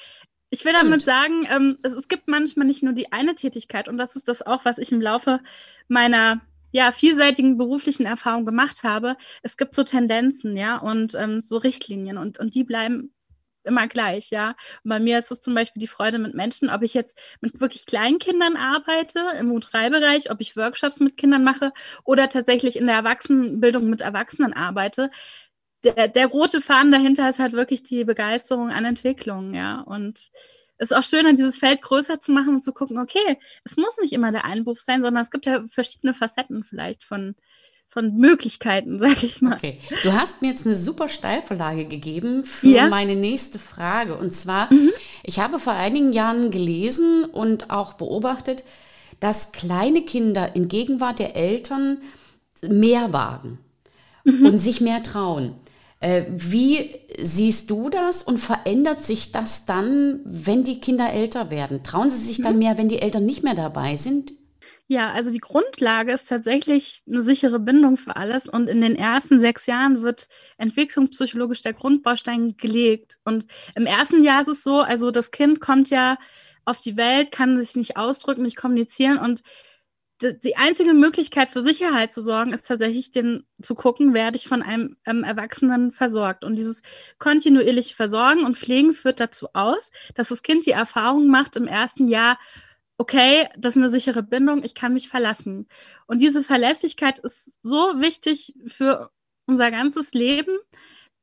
ich 0.51 0.65
will 0.65 0.73
damit 0.73 1.03
sagen, 1.03 1.47
ähm, 1.51 1.79
es, 1.83 1.93
es, 1.93 2.09
gibt 2.09 2.29
manchmal 2.29 2.67
nicht 2.67 2.83
nur 2.83 2.93
die 2.93 3.13
eine 3.13 3.35
Tätigkeit 3.35 3.89
und 3.89 3.99
das 3.99 4.17
ist 4.17 4.29
das 4.29 4.43
auch, 4.47 4.65
was 4.65 4.79
ich 4.79 4.93
im 4.93 5.01
Laufe 5.01 5.41
meiner 5.89 6.41
ja, 6.71 6.93
vielseitigen 6.93 7.57
beruflichen 7.57 8.07
Erfahrung 8.07 8.45
gemacht 8.45 8.83
habe. 8.83 9.17
Es 9.43 9.57
gibt 9.57 9.75
so 9.75 9.85
Tendenzen, 9.85 10.57
ja, 10.57 10.77
und 10.77 11.15
ähm, 11.15 11.41
so 11.41 11.57
Richtlinien 11.57 12.19
und, 12.19 12.39
und 12.39 12.55
die 12.55 12.65
bleiben 12.65 13.13
immer 13.65 13.87
gleich, 13.87 14.31
ja. 14.31 14.51
Und 14.85 14.91
bei 14.91 14.99
mir 14.99 15.19
ist 15.19 15.31
es 15.31 15.41
zum 15.41 15.55
Beispiel 15.55 15.81
die 15.81 15.87
Freude 15.87 16.19
mit 16.19 16.35
Menschen, 16.35 16.71
ob 16.71 16.83
ich 16.83 16.95
jetzt 16.95 17.19
mit 17.41 17.61
wirklich 17.61 17.87
kleinen 17.87 18.19
Kindern 18.19 18.57
arbeite, 18.57 19.21
im 19.39 19.53
U3-Bereich, 19.53 20.31
ob 20.31 20.41
ich 20.41 20.57
Workshops 20.57 21.01
mit 21.01 21.17
Kindern 21.17 21.45
mache 21.45 21.73
oder 22.05 22.29
tatsächlich 22.29 22.77
in 22.77 22.87
der 22.87 22.97
Erwachsenenbildung 22.97 23.89
mit 23.89 24.01
Erwachsenen 24.01 24.55
arbeite 24.55 25.11
der, 25.85 26.09
der 26.09 26.27
rote 26.27 26.61
Faden 26.61 26.91
dahinter 26.91 27.29
ist 27.29 27.39
halt 27.39 27.53
wirklich 27.53 27.83
die 27.83 28.05
Begeisterung 28.05 28.71
an 28.71 28.85
Entwicklung, 28.85 29.55
ja. 29.55 29.81
Und 29.81 30.31
es 30.79 30.91
ist 30.91 30.97
auch 30.97 31.03
schön, 31.03 31.37
dieses 31.37 31.59
Feld 31.59 31.83
größer 31.83 32.21
zu 32.21 32.33
machen 32.33 32.55
und 32.55 32.63
zu 32.63 32.73
gucken, 32.73 32.99
okay, 32.99 33.39
es 33.65 33.77
muss 33.77 33.97
nicht 34.01 34.13
immer 34.13 34.33
der 34.33 34.45
Einwurf 34.45 34.81
sein, 34.81 35.03
sondern 35.03 35.23
es 35.23 35.31
gibt 35.31 35.47
ja 35.47 35.65
verschiedene 35.69 36.15
Facetten 36.15 36.63
vielleicht 36.63 37.05
von, 37.05 37.35
von 37.89 38.17
Möglichkeiten, 38.17 38.99
sag 39.01 39.23
ich 39.23 39.43
mal. 39.43 39.55
Okay, 39.57 39.79
du 40.03 40.13
hast 40.13 40.41
mir 40.41 40.49
jetzt 40.49 40.67
eine 40.67 40.77
super 40.77 41.09
Steilvorlage 41.09 41.87
gegeben 41.87 42.45
für 42.45 42.69
ja? 42.69 42.89
meine 42.89 43.17
nächste 43.17 43.59
Frage. 43.59 44.17
Und 44.17 44.33
zwar, 44.33 44.73
mhm. 44.73 44.93
ich 45.23 45.41
habe 45.41 45.59
vor 45.59 45.75
einigen 45.75 46.13
Jahren 46.13 46.51
gelesen 46.51 47.25
und 47.25 47.71
auch 47.71 47.95
beobachtet, 47.95 48.65
dass 49.21 49.51
kleine 49.51 50.03
Kinder 50.03 50.55
in 50.55 50.69
Gegenwart 50.69 51.19
der 51.19 51.35
Eltern 51.35 51.99
mehr 52.63 53.13
wagen 53.13 53.59
mhm. 54.25 54.47
und 54.47 54.59
sich 54.59 54.81
mehr 54.81 55.03
trauen. 55.03 55.55
Äh, 56.01 56.25
wie 56.29 57.01
siehst 57.19 57.71
du 57.71 57.91
das 57.91 58.23
und 58.23 58.39
verändert 58.39 59.03
sich 59.03 59.33
das 59.33 59.67
dann, 59.67 60.21
wenn 60.25 60.63
die 60.63 60.81
Kinder 60.81 61.13
älter 61.13 61.51
werden? 61.51 61.83
Trauen 61.83 62.09
sie 62.09 62.25
sich 62.25 62.41
dann 62.41 62.55
mhm. 62.55 62.59
mehr, 62.61 62.79
wenn 62.79 62.89
die 62.89 63.03
Eltern 63.03 63.27
nicht 63.27 63.43
mehr 63.43 63.55
dabei 63.55 63.97
sind? 63.97 64.33
Ja, 64.91 65.13
also 65.13 65.31
die 65.31 65.41
Grundlage 65.41 66.13
ist 66.13 66.29
tatsächlich 66.29 67.03
eine 67.07 67.21
sichere 67.21 67.61
Bindung 67.61 67.99
für 67.99 68.17
alles 68.17 68.49
und 68.49 68.71
in 68.71 68.81
den 68.81 68.97
ersten 68.97 69.39
sechs 69.39 69.67
Jahren 69.67 70.01
wird 70.01 70.29
entwicklungspsychologisch 70.57 71.61
der 71.61 71.75
Grundbaustein 71.75 72.57
gelegt. 72.57 73.19
Und 73.25 73.45
im 73.75 73.85
ersten 73.85 74.23
Jahr 74.23 74.41
ist 74.41 74.49
es 74.49 74.63
so, 74.65 74.81
also 74.81 75.11
das 75.11 75.31
Kind 75.31 75.61
kommt 75.61 75.91
ja 75.91 76.17
auf 76.65 76.79
die 76.81 76.97
Welt, 76.97 77.33
kann 77.33 77.59
sich 77.59 77.77
nicht 77.77 77.97
ausdrücken, 77.99 78.43
nicht 78.43 78.57
kommunizieren 78.57 79.19
und 79.19 79.43
die 80.21 80.57
einzige 80.57 80.95
Möglichkeit 80.95 81.51
für 81.53 81.63
Sicherheit 81.63 82.13
zu 82.13 82.23
sorgen, 82.23 82.53
ist 82.53 82.67
tatsächlich 82.67 83.11
den, 83.11 83.45
zu 83.63 83.75
gucken, 83.75 84.15
werde 84.15 84.37
ich 84.37 84.49
von 84.49 84.63
einem 84.63 84.97
ähm, 85.07 85.23
Erwachsenen 85.23 85.93
versorgt. 85.93 86.45
Und 86.45 86.57
dieses 86.57 86.83
kontinuierliche 87.19 87.95
Versorgen 87.95 88.45
und 88.45 88.59
Pflegen 88.59 88.95
führt 88.95 89.21
dazu 89.21 89.49
aus, 89.53 89.91
dass 90.15 90.29
das 90.29 90.43
Kind 90.43 90.67
die 90.67 90.73
Erfahrung 90.73 91.29
macht 91.29 91.57
im 91.57 91.67
ersten 91.69 92.09
Jahr, 92.09 92.39
okay, 92.99 93.49
das 93.57 93.77
ist 93.77 93.83
eine 93.83 93.91
sichere 93.91 94.25
Bindung, 94.25 94.65
ich 94.65 94.75
kann 94.75 94.93
mich 94.93 95.09
verlassen. 95.09 95.69
Und 96.07 96.21
diese 96.21 96.43
Verlässlichkeit 96.43 97.21
ist 97.21 97.59
so 97.63 98.01
wichtig 98.01 98.55
für 98.67 99.11
unser 99.47 99.71
ganzes 99.71 100.13
Leben, 100.13 100.59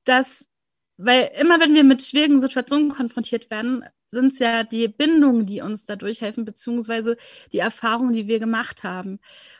dass, 0.05 0.47
weil 0.97 1.31
immer 1.39 1.59
wenn 1.59 1.73
wir 1.73 1.83
mit 1.83 2.01
schwierigen 2.01 2.39
Situationen 2.39 2.89
konfrontiert 2.89 3.49
werden, 3.49 3.83
sind 4.15 4.33
es 4.33 4.39
ja 4.39 4.63
die 4.63 4.87
Bindungen, 4.87 5.45
die 5.45 5.61
uns 5.61 5.85
dadurch 5.85 6.21
helfen, 6.21 6.45
beziehungsweise 6.45 7.17
die 7.51 7.59
Erfahrungen, 7.59 8.13
die 8.13 8.27
wir 8.27 8.39
gemacht 8.39 8.83
haben. 8.83 9.19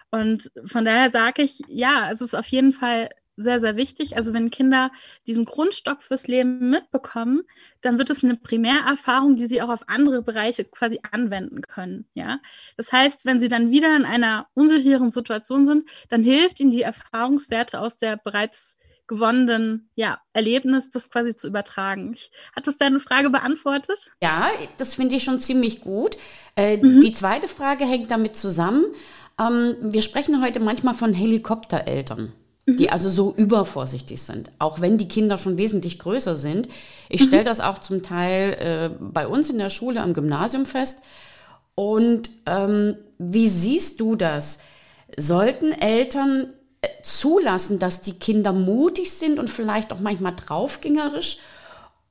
Und 0.10 0.52
von 0.66 0.86
daher 0.86 1.12
sage 1.12 1.44
ich, 1.44 1.62
ja, 1.68 2.10
es 2.12 2.22
ist 2.22 2.36
auf 2.36 2.48
jeden 2.48 2.74
Fall 2.74 3.10
sehr, 3.38 3.60
sehr 3.60 3.76
wichtig. 3.76 4.18
Also 4.18 4.34
wenn 4.34 4.50
Kinder 4.50 4.92
diesen 5.28 5.46
Grundstock 5.46 6.04
fürs 6.04 6.28
Leben 6.28 6.70
mitbekommen, 6.70 7.44
dann 7.82 7.98
wird 7.98 8.10
es 8.10 8.24
eine 8.24 8.38
Primärerfahrung, 8.38 9.36
die 9.36 9.48
sie 9.48 9.62
auch 9.62 9.70
auf 9.70 9.90
andere 9.90 10.22
Bereiche 10.22 10.64
quasi 10.66 11.00
anwenden 11.12 11.62
können. 11.62 12.08
Ja, 12.14 12.40
das 12.78 12.92
heißt, 12.92 13.26
wenn 13.26 13.40
sie 13.40 13.50
dann 13.50 13.72
wieder 13.72 13.96
in 13.96 14.06
einer 14.06 14.48
unsicheren 14.54 15.12
Situation 15.12 15.66
sind, 15.66 15.90
dann 16.10 16.24
hilft 16.24 16.60
ihnen 16.60 16.72
die 16.72 16.84
Erfahrungswerte 16.84 17.80
aus 17.80 17.98
der 17.98 18.18
bereits 18.18 18.78
gewonnenen 19.08 19.90
ja, 19.96 20.20
Erlebnis, 20.34 20.90
das 20.90 21.10
quasi 21.10 21.36
zu 21.36 21.48
übertragen. 21.48 22.14
Ich, 22.14 22.32
hat 22.56 22.68
das 22.68 22.78
deine 22.78 23.00
Frage 23.00 23.30
beantwortet? 23.30 24.12
Ja, 24.22 24.50
das 24.78 24.96
finde 24.96 25.16
ich 25.16 25.24
schon 25.24 25.40
ziemlich 25.40 25.82
gut. 25.82 26.18
Äh, 26.56 26.78
mhm. 26.78 27.02
Die 27.02 27.12
zweite 27.12 27.48
Frage 27.48 27.86
hängt 27.86 28.12
damit 28.12 28.36
zusammen. 28.36 28.86
Ähm, 29.40 29.76
wir 29.82 30.02
sprechen 30.02 30.42
heute 30.44 30.60
manchmal 30.60 30.94
von 30.94 31.14
Helikoptereltern. 31.14 32.34
Mhm. 32.66 32.78
Die 32.78 32.90
also 32.90 33.10
so 33.10 33.34
übervorsichtig 33.36 34.22
sind, 34.22 34.50
auch 34.60 34.82
wenn 34.82 34.98
die 34.98 35.08
Kinder 35.08 35.38
schon 35.38 35.58
wesentlich 35.58 36.00
größer 36.00 36.36
sind. 36.36 36.68
Ich 37.10 37.22
mhm. 37.22 37.28
stelle 37.28 37.44
das 37.44 37.60
auch 37.60 37.80
zum 37.80 38.02
Teil 38.02 38.54
äh, 38.54 38.90
bei 39.00 39.28
uns 39.28 39.50
in 39.50 39.60
der 39.60 39.70
Schule 39.70 40.02
am 40.02 40.14
Gymnasium 40.14 40.66
fest. 40.66 41.02
Und 41.76 42.30
ähm, 42.46 42.96
wie 43.18 43.48
siehst 43.48 44.00
du 44.00 44.16
das? 44.16 44.60
Sollten 45.18 45.72
Eltern 45.72 46.54
zulassen, 47.02 47.80
dass 47.80 48.02
die 48.02 48.20
Kinder 48.20 48.54
mutig 48.54 49.12
sind 49.12 49.40
und 49.40 49.50
vielleicht 49.50 49.92
auch 49.92 50.00
manchmal 50.00 50.36
draufgängerisch? 50.36 51.40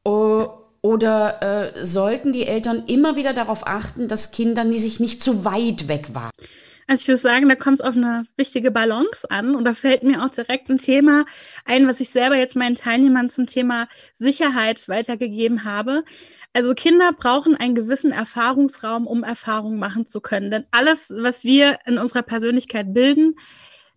Oder 0.05 1.73
äh, 1.75 1.83
sollten 1.83 2.33
die 2.33 2.47
Eltern 2.47 2.85
immer 2.87 3.17
wieder 3.17 3.33
darauf 3.33 3.67
achten, 3.67 4.07
dass 4.07 4.31
Kinder 4.33 4.71
sich 4.73 5.01
nicht 5.01 5.23
zu 5.23 5.45
weit 5.45 5.89
weg 5.89 6.15
waren? 6.15 6.31
Also 6.87 7.03
ich 7.03 7.09
würde 7.09 7.21
sagen, 7.21 7.49
da 7.49 7.55
kommt 7.55 7.81
es 7.81 7.85
auf 7.85 7.97
eine 7.97 8.27
wichtige 8.37 8.71
Balance 8.71 9.31
an. 9.31 9.55
Und 9.55 9.65
da 9.65 9.75
fällt 9.75 10.03
mir 10.03 10.23
auch 10.23 10.29
direkt 10.29 10.69
ein 10.69 10.79
Thema 10.79 11.25
ein, 11.65 11.89
was 11.89 12.01
ich 12.01 12.11
selber 12.11 12.37
jetzt 12.37 12.57
meinen 12.57 12.75
Teilnehmern 12.75 13.31
zum 13.31 13.47
Thema 13.47 13.89
Sicherheit 14.13 14.87
weitergegeben 14.89 15.65
habe. 15.65 16.05
Also 16.53 16.75
Kinder 16.75 17.13
brauchen 17.13 17.57
einen 17.57 17.75
gewissen 17.75 18.13
Erfahrungsraum, 18.13 19.07
um 19.07 19.25
Erfahrungen 19.25 19.79
machen 19.79 20.07
zu 20.07 20.21
können. 20.21 20.51
Denn 20.51 20.67
alles, 20.71 21.13
was 21.17 21.43
wir 21.43 21.79
in 21.87 21.99
unserer 21.99 22.23
Persönlichkeit 22.23 22.93
bilden, 22.93 23.37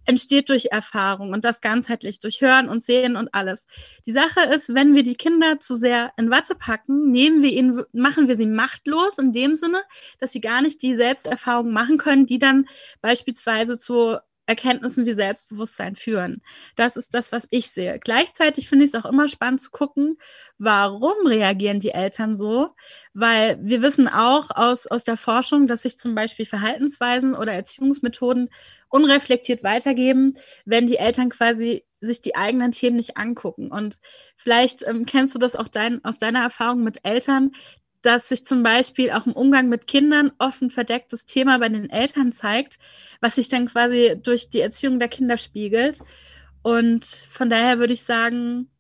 entsteht 0.08 0.50
durch 0.50 0.68
Erfahrung 0.72 1.32
und 1.34 1.46
das 1.46 1.62
ganzheitlich 1.62 2.20
durch 2.20 2.42
Hören 2.42 2.70
und 2.70 2.84
Sehen 2.84 3.16
und 3.16 3.34
alles. 3.34 3.68
Die 4.06 4.12
Sache 4.12 4.42
ist, 4.54 4.74
wenn 4.74 4.96
wir 4.96 5.04
die 5.04 5.16
Kinder 5.16 5.60
zu 5.60 5.76
sehr 5.76 6.12
in 6.18 6.30
Watte 6.30 6.56
packen, 6.56 7.12
nehmen 7.12 7.44
wir 7.44 7.52
ihnen, 7.52 7.84
machen 7.92 8.28
wir 8.28 8.36
sie 8.36 8.46
machtlos 8.46 9.18
in 9.18 9.34
dem 9.34 9.56
Sinne, 9.56 9.84
dass 10.20 10.32
sie 10.32 10.42
gar 10.42 10.62
nicht 10.62 10.82
die 10.82 10.96
Selbsterfahrung 10.96 11.72
machen 11.72 11.98
können, 11.98 12.26
die 12.26 12.40
dann 12.40 12.66
beispielsweise 13.02 13.78
zu 13.78 14.18
Erkenntnissen 14.48 15.06
wie 15.06 15.14
Selbstbewusstsein 15.14 15.96
führen. 15.96 16.42
Das 16.76 16.96
ist 16.98 17.14
das, 17.14 17.32
was 17.32 17.48
ich 17.52 17.70
sehe. 17.70 18.00
Gleichzeitig 18.00 18.70
finde 18.70 18.86
ich 18.86 18.94
es 18.94 19.00
auch 19.00 19.10
immer 19.10 19.28
spannend 19.30 19.62
zu 19.62 19.70
gucken, 19.72 20.18
warum 20.58 21.28
reagieren 21.28 21.80
die 21.80 21.92
Eltern 21.92 22.38
so? 22.38 22.70
Weil 23.14 23.60
wir 23.62 23.82
wissen 23.82 24.08
auch 24.08 24.50
aus, 24.50 24.88
aus 24.88 25.04
der 25.04 25.18
Forschung, 25.18 25.68
dass 25.68 25.84
sich 25.84 26.00
zum 26.00 26.16
Beispiel 26.16 26.46
Verhaltensweisen 26.46 27.36
oder 27.36 27.52
Erziehungsmethoden 27.54 28.50
unreflektiert 28.90 29.64
weitergeben, 29.64 30.36
wenn 30.66 30.88
die 30.88 30.98
Eltern 30.98 31.30
quasi 31.30 31.84
sich 32.00 32.22
die 32.22 32.36
eigenen 32.36 32.72
Themen 32.72 32.96
nicht 32.96 33.18
angucken. 33.18 33.70
Und 33.72 33.98
vielleicht 34.36 34.88
ähm, 34.88 35.06
kennst 35.06 35.36
du 35.36 35.40
das 35.40 35.56
auch 35.56 35.68
dein, 35.68 36.04
aus 36.06 36.18
deiner 36.18 36.42
Erfahrung 36.42 36.84
mit 36.84 37.00
Eltern, 37.04 37.52
dass 38.08 38.30
sich 38.30 38.46
zum 38.46 38.64
Beispiel 38.64 39.12
auch 39.12 39.26
im 39.26 39.34
Umgang 39.34 39.68
mit 39.68 39.86
Kindern 39.86 40.32
offen 40.40 40.70
verdecktes 40.70 41.26
Thema 41.26 41.60
bei 41.60 41.68
den 41.68 41.90
Eltern 41.90 42.32
zeigt, 42.32 42.80
was 43.20 43.36
sich 43.36 43.50
dann 43.50 43.68
quasi 43.68 44.18
durch 44.24 44.50
die 44.50 44.62
Erziehung 44.62 44.98
der 44.98 45.10
Kinder 45.10 45.38
spiegelt. 45.38 46.00
Und 46.62 47.06
von 47.06 47.50
daher 47.50 47.80
würde 47.80 47.92
ich 47.92 48.04
sagen, 48.04 48.72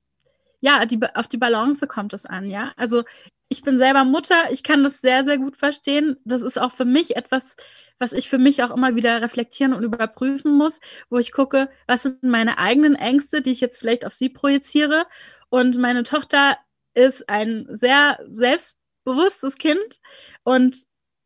ja, 0.62 0.86
die, 0.86 0.98
auf 1.14 1.28
die 1.28 1.38
Balance 1.38 1.88
kommt 1.88 2.14
es 2.14 2.26
an, 2.26 2.50
ja. 2.50 2.72
Also 2.78 3.04
ich 3.50 3.64
bin 3.64 3.78
selber 3.78 4.06
Mutter, 4.06 4.36
ich 4.50 4.64
kann 4.64 4.82
das 4.82 5.02
sehr, 5.02 5.26
sehr 5.26 5.38
gut 5.38 5.58
verstehen. 5.58 6.16
Das 6.24 6.42
ist 6.42 6.58
auch 6.58 6.72
für 6.72 6.86
mich 6.86 7.18
etwas, 7.18 7.58
was 8.00 8.14
ich 8.14 8.30
für 8.30 8.38
mich 8.38 8.64
auch 8.64 8.72
immer 8.72 8.96
wieder 8.96 9.22
reflektieren 9.22 9.74
und 9.74 9.84
überprüfen 9.84 10.54
muss, 10.56 10.80
wo 11.10 11.18
ich 11.18 11.34
gucke, 11.34 11.70
was 11.86 12.04
sind 12.04 12.24
meine 12.24 12.60
eigenen 12.60 12.96
Ängste, 12.96 13.42
die 13.42 13.52
ich 13.52 13.60
jetzt 13.60 13.80
vielleicht 13.80 14.06
auf 14.06 14.14
sie 14.14 14.30
projiziere. 14.30 15.06
Und 15.50 15.78
meine 15.78 16.04
Tochter 16.04 16.58
ist 16.94 17.28
ein 17.28 17.68
sehr 17.70 18.20
selbst 18.30 18.77
bewusstes 19.08 19.56
Kind 19.56 20.02
und 20.44 20.76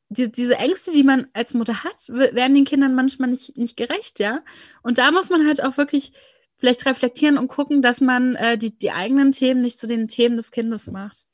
die, 0.09 0.31
diese 0.31 0.57
Ängste, 0.57 0.91
die 0.91 1.03
man 1.03 1.27
als 1.33 1.53
Mutter 1.53 1.83
hat, 1.83 2.09
werden 2.09 2.53
den 2.53 2.65
Kindern 2.65 2.95
manchmal 2.95 3.29
nicht, 3.29 3.57
nicht 3.57 3.77
gerecht, 3.77 4.19
ja. 4.19 4.41
Und 4.83 4.97
da 4.97 5.11
muss 5.11 5.29
man 5.29 5.47
halt 5.47 5.63
auch 5.63 5.77
wirklich 5.77 6.11
vielleicht 6.57 6.85
reflektieren 6.85 7.38
und 7.38 7.47
gucken, 7.47 7.81
dass 7.81 8.01
man 8.01 8.35
äh, 8.35 8.57
die, 8.57 8.77
die 8.77 8.91
eigenen 8.91 9.31
Themen 9.31 9.61
nicht 9.61 9.79
zu 9.79 9.88
den 9.88 10.07
Themen 10.07 10.38
des 10.38 10.51
Kindes 10.51 10.88
macht. 10.91 11.25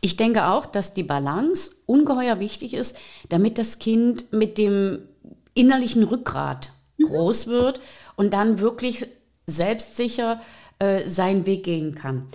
Ich 0.00 0.16
denke 0.16 0.46
auch, 0.46 0.66
dass 0.66 0.94
die 0.94 1.02
Balance 1.02 1.72
ungeheuer 1.86 2.40
wichtig 2.40 2.74
ist, 2.74 2.98
damit 3.28 3.58
das 3.58 3.78
Kind 3.78 4.32
mit 4.32 4.58
dem 4.58 5.00
innerlichen 5.54 6.02
Rückgrat 6.02 6.72
mhm. 6.96 7.06
groß 7.06 7.46
wird 7.46 7.80
und 8.16 8.32
dann 8.32 8.58
wirklich 8.58 9.06
selbstsicher 9.46 10.40
äh, 10.78 11.06
seinen 11.06 11.46
Weg 11.46 11.64
gehen 11.64 11.94
kann. 11.94 12.28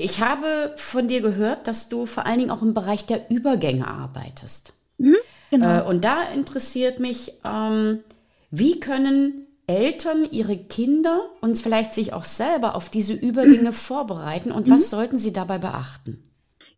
Ich 0.00 0.20
habe 0.20 0.72
von 0.76 1.08
dir 1.08 1.20
gehört, 1.20 1.66
dass 1.68 1.88
du 1.88 2.06
vor 2.06 2.26
allen 2.26 2.38
Dingen 2.38 2.50
auch 2.50 2.62
im 2.62 2.74
Bereich 2.74 3.04
der 3.04 3.30
Übergänge 3.30 3.86
arbeitest. 3.86 4.72
Mhm, 4.98 5.16
genau. 5.50 5.80
Äh, 5.80 5.82
und 5.82 6.04
da 6.04 6.22
interessiert 6.22 7.00
mich, 7.00 7.34
ähm, 7.44 8.00
wie 8.50 8.80
können 8.80 9.46
Eltern 9.66 10.26
ihre 10.30 10.56
Kinder 10.56 11.20
und 11.40 11.60
vielleicht 11.60 11.92
sich 11.92 12.12
auch 12.12 12.24
selber 12.24 12.74
auf 12.74 12.88
diese 12.88 13.12
Übergänge 13.12 13.70
mhm. 13.70 13.74
vorbereiten 13.74 14.50
und 14.50 14.68
was 14.68 14.80
mhm. 14.80 14.96
sollten 14.96 15.18
sie 15.18 15.32
dabei 15.32 15.58
beachten? 15.58 16.29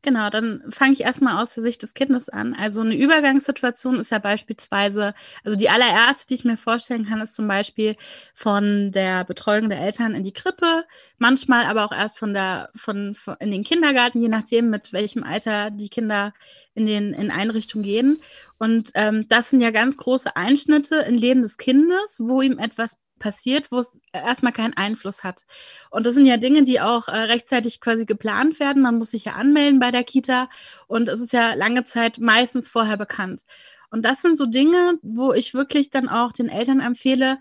Genau, 0.04 0.30
dann 0.30 0.64
fange 0.71 0.94
ich 0.94 1.02
erstmal 1.02 1.40
aus 1.40 1.54
der 1.54 1.62
Sicht 1.62 1.80
des 1.82 1.94
Kindes 1.94 2.28
an. 2.28 2.54
Also 2.54 2.80
eine 2.80 2.97
Übergangssituation 2.97 4.00
ist 4.00 4.11
ja 4.11 4.18
beispielsweise, 4.18 5.14
also 5.44 5.56
die 5.56 5.71
allererste, 5.71 6.26
die 6.26 6.35
ich 6.35 6.44
mir 6.44 6.56
vorstellen 6.56 7.06
kann, 7.06 7.21
ist 7.21 7.37
zum 7.37 7.47
Beispiel 7.47 7.94
von 8.35 8.90
der 8.90 9.25
Betreuung 9.25 9.68
der 9.68 9.80
Eltern 9.80 10.16
in 10.16 10.25
die 10.25 10.32
Krippe, 10.32 10.85
manchmal 11.18 11.66
aber 11.66 11.85
auch 11.85 11.92
erst 11.92 12.18
von 12.18 12.35
der, 12.35 12.68
von, 12.75 13.14
von 13.14 13.37
in 13.38 13.52
den 13.52 13.62
Kindergarten, 13.62 14.21
je 14.21 14.28
nachdem, 14.28 14.71
mit 14.71 14.92
welchem 14.92 15.23
Alter 15.23 15.71
die 15.71 15.88
Kinder 15.88 16.32
in 16.75 16.87
den 16.87 17.14
in 17.14 17.30
Einrichtungen 17.30 17.85
gehen. 17.85 18.21
Und 18.59 18.90
ähm, 18.94 19.26
das 19.28 19.50
sind 19.50 19.61
ja 19.61 19.71
ganz 19.71 19.97
große 19.97 20.35
Einschnitte 20.35 20.97
im 20.97 21.14
Leben 21.14 21.42
des 21.42 21.59
Kindes, 21.59 22.18
wo 22.18 22.42
ihm 22.42 22.59
etwas 22.59 22.97
passiert, 23.23 23.71
wo 23.71 23.79
es 23.79 23.99
erstmal 24.12 24.52
keinen 24.52 24.76
Einfluss 24.76 25.23
hat. 25.23 25.45
Und 25.91 26.05
das 26.05 26.14
sind 26.14 26.26
ja 26.26 26.37
Dinge, 26.37 26.64
die 26.64 26.81
auch 26.81 27.09
äh, 27.09 27.17
rechtzeitig 27.17 27.81
quasi 27.81 28.05
geplant 28.05 28.59
werden. 28.61 28.83
Man 28.83 28.99
muss 28.99 29.12
sich 29.12 29.26
ja 29.26 29.35
anmelden 29.35 29.79
bei 29.79 29.93
der 29.93 30.02
Kita 30.02 30.50
und 30.88 31.09
es 31.09 31.21
ist 31.21 31.33
ja 31.33 31.55
lange 31.55 31.85
Zeit 31.85 32.19
meistens 32.19 32.69
vorher 32.69 32.97
bekannt. 32.97 33.45
Und 33.91 34.05
das 34.05 34.23
sind 34.23 34.37
so 34.37 34.47
Dinge, 34.47 34.99
wo 35.02 35.33
ich 35.33 35.55
wirklich 35.55 35.91
dann 35.91 36.09
auch 36.09 36.33
den 36.33 36.49
Eltern 36.49 36.81
empfehle, 36.81 37.38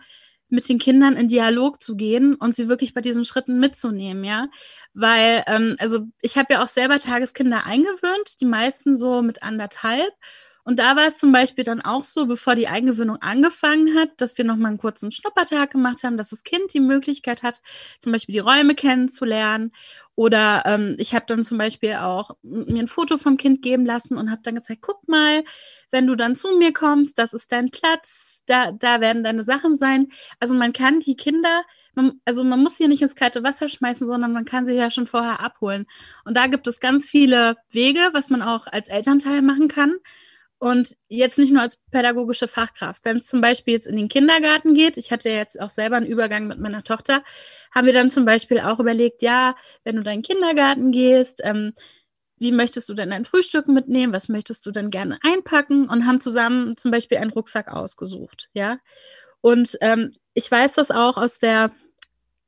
mit 0.49 0.67
den 0.67 0.79
Kindern 0.79 1.15
in 1.15 1.29
Dialog 1.29 1.81
zu 1.81 1.95
gehen 1.95 2.35
und 2.35 2.55
sie 2.55 2.67
wirklich 2.67 2.93
bei 2.93 3.01
diesen 3.01 3.25
Schritten 3.25 3.59
mitzunehmen, 3.59 4.23
ja. 4.23 4.49
Weil, 4.93 5.43
ähm, 5.47 5.77
also 5.79 6.07
ich 6.21 6.37
habe 6.37 6.53
ja 6.53 6.63
auch 6.63 6.67
selber 6.67 6.99
Tageskinder 6.99 7.65
eingewöhnt, 7.65 8.39
die 8.41 8.45
meisten 8.45 8.97
so 8.97 9.21
mit 9.21 9.43
anderthalb. 9.43 10.11
Und 10.63 10.79
da 10.79 10.95
war 10.95 11.07
es 11.07 11.17
zum 11.17 11.31
Beispiel 11.31 11.63
dann 11.63 11.81
auch 11.81 12.03
so, 12.03 12.25
bevor 12.25 12.55
die 12.55 12.67
Eingewöhnung 12.67 13.17
angefangen 13.17 13.97
hat, 13.97 14.09
dass 14.17 14.37
wir 14.37 14.45
nochmal 14.45 14.69
einen 14.69 14.77
kurzen 14.77 15.11
Schnuppertag 15.11 15.71
gemacht 15.71 16.03
haben, 16.03 16.17
dass 16.17 16.29
das 16.29 16.43
Kind 16.43 16.73
die 16.73 16.79
Möglichkeit 16.79 17.43
hat, 17.43 17.61
zum 17.99 18.11
Beispiel 18.11 18.33
die 18.33 18.39
Räume 18.39 18.75
kennenzulernen. 18.75 19.71
Oder 20.15 20.63
ähm, 20.65 20.95
ich 20.99 21.15
habe 21.15 21.25
dann 21.27 21.43
zum 21.43 21.57
Beispiel 21.57 21.95
auch 21.95 22.35
mir 22.43 22.81
ein 22.81 22.87
Foto 22.87 23.17
vom 23.17 23.37
Kind 23.37 23.61
geben 23.61 23.85
lassen 23.85 24.17
und 24.17 24.29
habe 24.29 24.41
dann 24.43 24.55
gezeigt, 24.55 24.81
guck 24.81 25.07
mal, 25.07 25.43
wenn 25.89 26.07
du 26.07 26.15
dann 26.15 26.35
zu 26.35 26.57
mir 26.57 26.73
kommst, 26.73 27.17
das 27.17 27.33
ist 27.33 27.51
dein 27.51 27.69
Platz, 27.71 28.43
da, 28.45 28.71
da 28.71 29.01
werden 29.01 29.23
deine 29.23 29.43
Sachen 29.43 29.75
sein. 29.75 30.07
Also 30.39 30.53
man 30.53 30.73
kann 30.73 30.99
die 30.99 31.15
Kinder 31.15 31.63
man, 31.95 32.21
also 32.25 32.43
man 32.43 32.61
muss 32.61 32.77
sie 32.77 32.87
nicht 32.87 33.01
ins 33.01 33.15
kalte 33.15 33.43
Wasser 33.43 33.69
schmeißen, 33.69 34.07
sondern 34.07 34.31
man 34.31 34.45
kann 34.45 34.65
sie 34.65 34.73
ja 34.73 34.89
schon 34.91 35.07
vorher 35.07 35.43
abholen. 35.43 35.85
Und 36.25 36.37
da 36.37 36.47
gibt 36.47 36.67
es 36.67 36.79
ganz 36.79 37.09
viele 37.09 37.57
Wege, 37.71 37.99
was 38.13 38.29
man 38.29 38.41
auch 38.41 38.67
als 38.67 38.87
Elternteil 38.87 39.41
machen 39.41 39.67
kann. 39.67 39.95
Und 40.61 40.95
jetzt 41.07 41.39
nicht 41.39 41.51
nur 41.51 41.63
als 41.63 41.77
pädagogische 41.89 42.47
Fachkraft. 42.47 43.03
Wenn 43.03 43.17
es 43.17 43.25
zum 43.25 43.41
Beispiel 43.41 43.73
jetzt 43.73 43.87
in 43.87 43.95
den 43.95 44.09
Kindergarten 44.09 44.75
geht, 44.75 44.95
ich 44.95 45.11
hatte 45.11 45.27
jetzt 45.27 45.59
auch 45.59 45.71
selber 45.71 45.95
einen 45.95 46.05
Übergang 46.05 46.45
mit 46.45 46.59
meiner 46.59 46.83
Tochter, 46.83 47.23
haben 47.73 47.87
wir 47.87 47.93
dann 47.93 48.11
zum 48.11 48.25
Beispiel 48.25 48.59
auch 48.59 48.79
überlegt, 48.79 49.23
ja, 49.23 49.55
wenn 49.83 49.95
du 49.95 50.01
in 50.01 50.05
deinen 50.05 50.21
Kindergarten 50.21 50.91
gehst, 50.91 51.41
ähm, 51.43 51.73
wie 52.37 52.51
möchtest 52.51 52.87
du 52.89 52.93
denn 52.93 53.09
dein 53.09 53.25
Frühstück 53.25 53.67
mitnehmen? 53.67 54.13
Was 54.13 54.29
möchtest 54.29 54.63
du 54.67 54.69
denn 54.69 54.91
gerne 54.91 55.17
einpacken? 55.23 55.89
Und 55.89 56.05
haben 56.05 56.21
zusammen 56.21 56.77
zum 56.77 56.91
Beispiel 56.91 57.17
einen 57.17 57.31
Rucksack 57.31 57.67
ausgesucht, 57.67 58.49
ja. 58.53 58.77
Und 59.41 59.79
ähm, 59.81 60.11
ich 60.35 60.51
weiß 60.51 60.73
das 60.73 60.91
auch 60.91 61.17
aus 61.17 61.39
der 61.39 61.71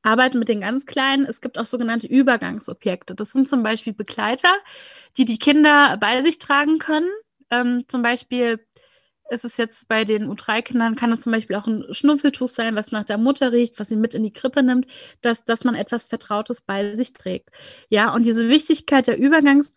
Arbeit 0.03 0.35
mit 0.35 0.49
den 0.49 0.61
ganz 0.61 0.85
Kleinen. 0.85 1.25
Es 1.25 1.41
gibt 1.41 1.57
auch 1.57 1.65
sogenannte 1.65 2.05
Übergangsobjekte. 2.05 3.15
Das 3.15 3.31
sind 3.31 3.47
zum 3.47 3.63
Beispiel 3.63 3.93
Begleiter, 3.93 4.53
die 5.17 5.25
die 5.25 5.39
Kinder 5.39 5.97
bei 5.99 6.21
sich 6.21 6.37
tragen 6.37 6.77
können 6.77 7.09
ähm, 7.53 7.85
zum 7.87 8.01
Beispiel 8.01 8.59
ist 9.29 9.45
es 9.45 9.57
jetzt 9.57 9.87
bei 9.87 10.03
den 10.03 10.29
U3-Kindern, 10.29 10.95
kann 10.95 11.11
es 11.11 11.21
zum 11.21 11.31
Beispiel 11.31 11.55
auch 11.55 11.67
ein 11.67 11.85
Schnuffeltuch 11.91 12.49
sein, 12.49 12.75
was 12.75 12.91
nach 12.91 13.03
der 13.03 13.17
Mutter 13.17 13.51
riecht, 13.51 13.79
was 13.79 13.89
sie 13.89 13.95
mit 13.95 14.13
in 14.13 14.23
die 14.23 14.33
Krippe 14.33 14.63
nimmt, 14.63 14.87
dass, 15.21 15.45
dass 15.45 15.63
man 15.63 15.75
etwas 15.75 16.05
Vertrautes 16.05 16.61
bei 16.61 16.93
sich 16.95 17.13
trägt. 17.13 17.51
Ja, 17.89 18.13
und 18.13 18.25
diese 18.25 18.49
Wichtigkeit 18.49 19.07
der 19.07 19.17
Übergangs 19.17 19.73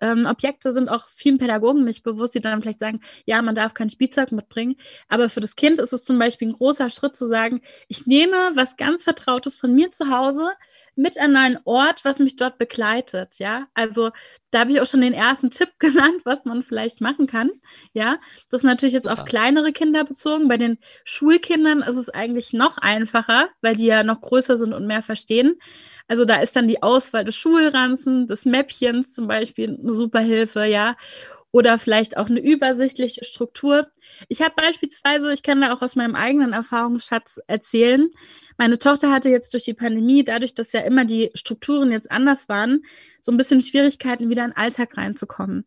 ähm, 0.00 0.28
sind 0.64 0.88
auch 0.88 1.08
vielen 1.14 1.38
Pädagogen 1.38 1.84
nicht 1.84 2.02
bewusst, 2.02 2.34
die 2.34 2.40
dann 2.40 2.60
vielleicht 2.60 2.80
sagen, 2.80 3.00
ja, 3.24 3.40
man 3.42 3.54
darf 3.54 3.74
kein 3.74 3.90
Spielzeug 3.90 4.32
mitbringen. 4.32 4.76
Aber 5.08 5.30
für 5.30 5.40
das 5.40 5.56
Kind 5.56 5.78
ist 5.78 5.92
es 5.92 6.04
zum 6.04 6.18
Beispiel 6.18 6.48
ein 6.48 6.54
großer 6.54 6.90
Schritt 6.90 7.16
zu 7.16 7.26
sagen, 7.26 7.60
ich 7.88 8.06
nehme 8.06 8.36
was 8.54 8.76
ganz 8.76 9.04
Vertrautes 9.04 9.56
von 9.56 9.74
mir 9.74 9.92
zu 9.92 10.10
Hause 10.10 10.50
mit 10.96 11.18
an 11.18 11.36
einen 11.36 11.58
Ort, 11.64 12.04
was 12.04 12.18
mich 12.18 12.36
dort 12.36 12.58
begleitet. 12.58 13.38
Ja, 13.38 13.68
also 13.74 14.10
da 14.50 14.60
habe 14.60 14.72
ich 14.72 14.80
auch 14.80 14.86
schon 14.86 15.02
den 15.02 15.12
ersten 15.12 15.50
Tipp 15.50 15.70
genannt, 15.78 16.22
was 16.24 16.44
man 16.44 16.62
vielleicht 16.62 17.00
machen 17.00 17.26
kann. 17.26 17.50
Ja, 17.92 18.16
das 18.50 18.62
ist 18.62 18.66
natürlich 18.66 18.94
jetzt 18.94 19.08
auf 19.08 19.24
kleinere 19.24 19.72
Kinder 19.72 20.04
bezogen. 20.04 20.48
Bei 20.48 20.56
den 20.56 20.78
Schulkindern 21.04 21.82
ist 21.82 21.96
es 21.96 22.08
eigentlich 22.08 22.52
noch 22.52 22.78
einfacher, 22.78 23.48
weil 23.60 23.76
die 23.76 23.86
ja 23.86 24.02
noch 24.02 24.20
größer 24.20 24.56
sind 24.56 24.72
und 24.72 24.86
mehr 24.86 25.02
verstehen. 25.02 25.58
Also 26.08 26.24
da 26.24 26.36
ist 26.36 26.54
dann 26.54 26.68
die 26.68 26.82
Auswahl 26.82 27.24
des 27.24 27.34
Schulranzen, 27.36 28.28
des 28.28 28.44
Mäppchens 28.44 29.12
zum 29.12 29.26
Beispiel 29.26 29.78
eine 29.80 29.92
super 29.92 30.20
Hilfe, 30.20 30.64
ja. 30.64 30.96
Oder 31.52 31.78
vielleicht 31.78 32.16
auch 32.16 32.28
eine 32.28 32.40
übersichtliche 32.40 33.24
Struktur. 33.24 33.86
Ich 34.28 34.42
habe 34.42 34.54
beispielsweise, 34.56 35.32
ich 35.32 35.42
kann 35.42 35.60
da 35.60 35.72
auch 35.72 35.80
aus 35.80 35.96
meinem 35.96 36.14
eigenen 36.14 36.52
Erfahrungsschatz 36.52 37.40
erzählen, 37.46 38.10
meine 38.58 38.78
Tochter 38.78 39.10
hatte 39.10 39.28
jetzt 39.28 39.52
durch 39.52 39.64
die 39.64 39.74
Pandemie, 39.74 40.24
dadurch, 40.24 40.54
dass 40.54 40.72
ja 40.72 40.80
immer 40.80 41.04
die 41.04 41.30
Strukturen 41.34 41.92
jetzt 41.92 42.10
anders 42.10 42.48
waren, 42.48 42.82
so 43.20 43.30
ein 43.30 43.36
bisschen 43.36 43.60
Schwierigkeiten, 43.60 44.30
wieder 44.30 44.44
in 44.44 44.50
den 44.50 44.56
Alltag 44.56 44.96
reinzukommen. 44.96 45.64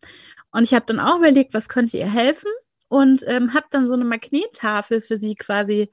Und 0.51 0.63
ich 0.63 0.73
habe 0.73 0.85
dann 0.87 0.99
auch 0.99 1.17
überlegt, 1.17 1.53
was 1.53 1.69
könnte 1.69 1.97
ihr 1.97 2.11
helfen? 2.11 2.49
Und 2.87 3.23
ähm, 3.27 3.53
habe 3.53 3.67
dann 3.69 3.87
so 3.87 3.93
eine 3.93 4.05
Magnettafel 4.05 5.01
für 5.01 5.17
sie 5.17 5.35
quasi 5.35 5.91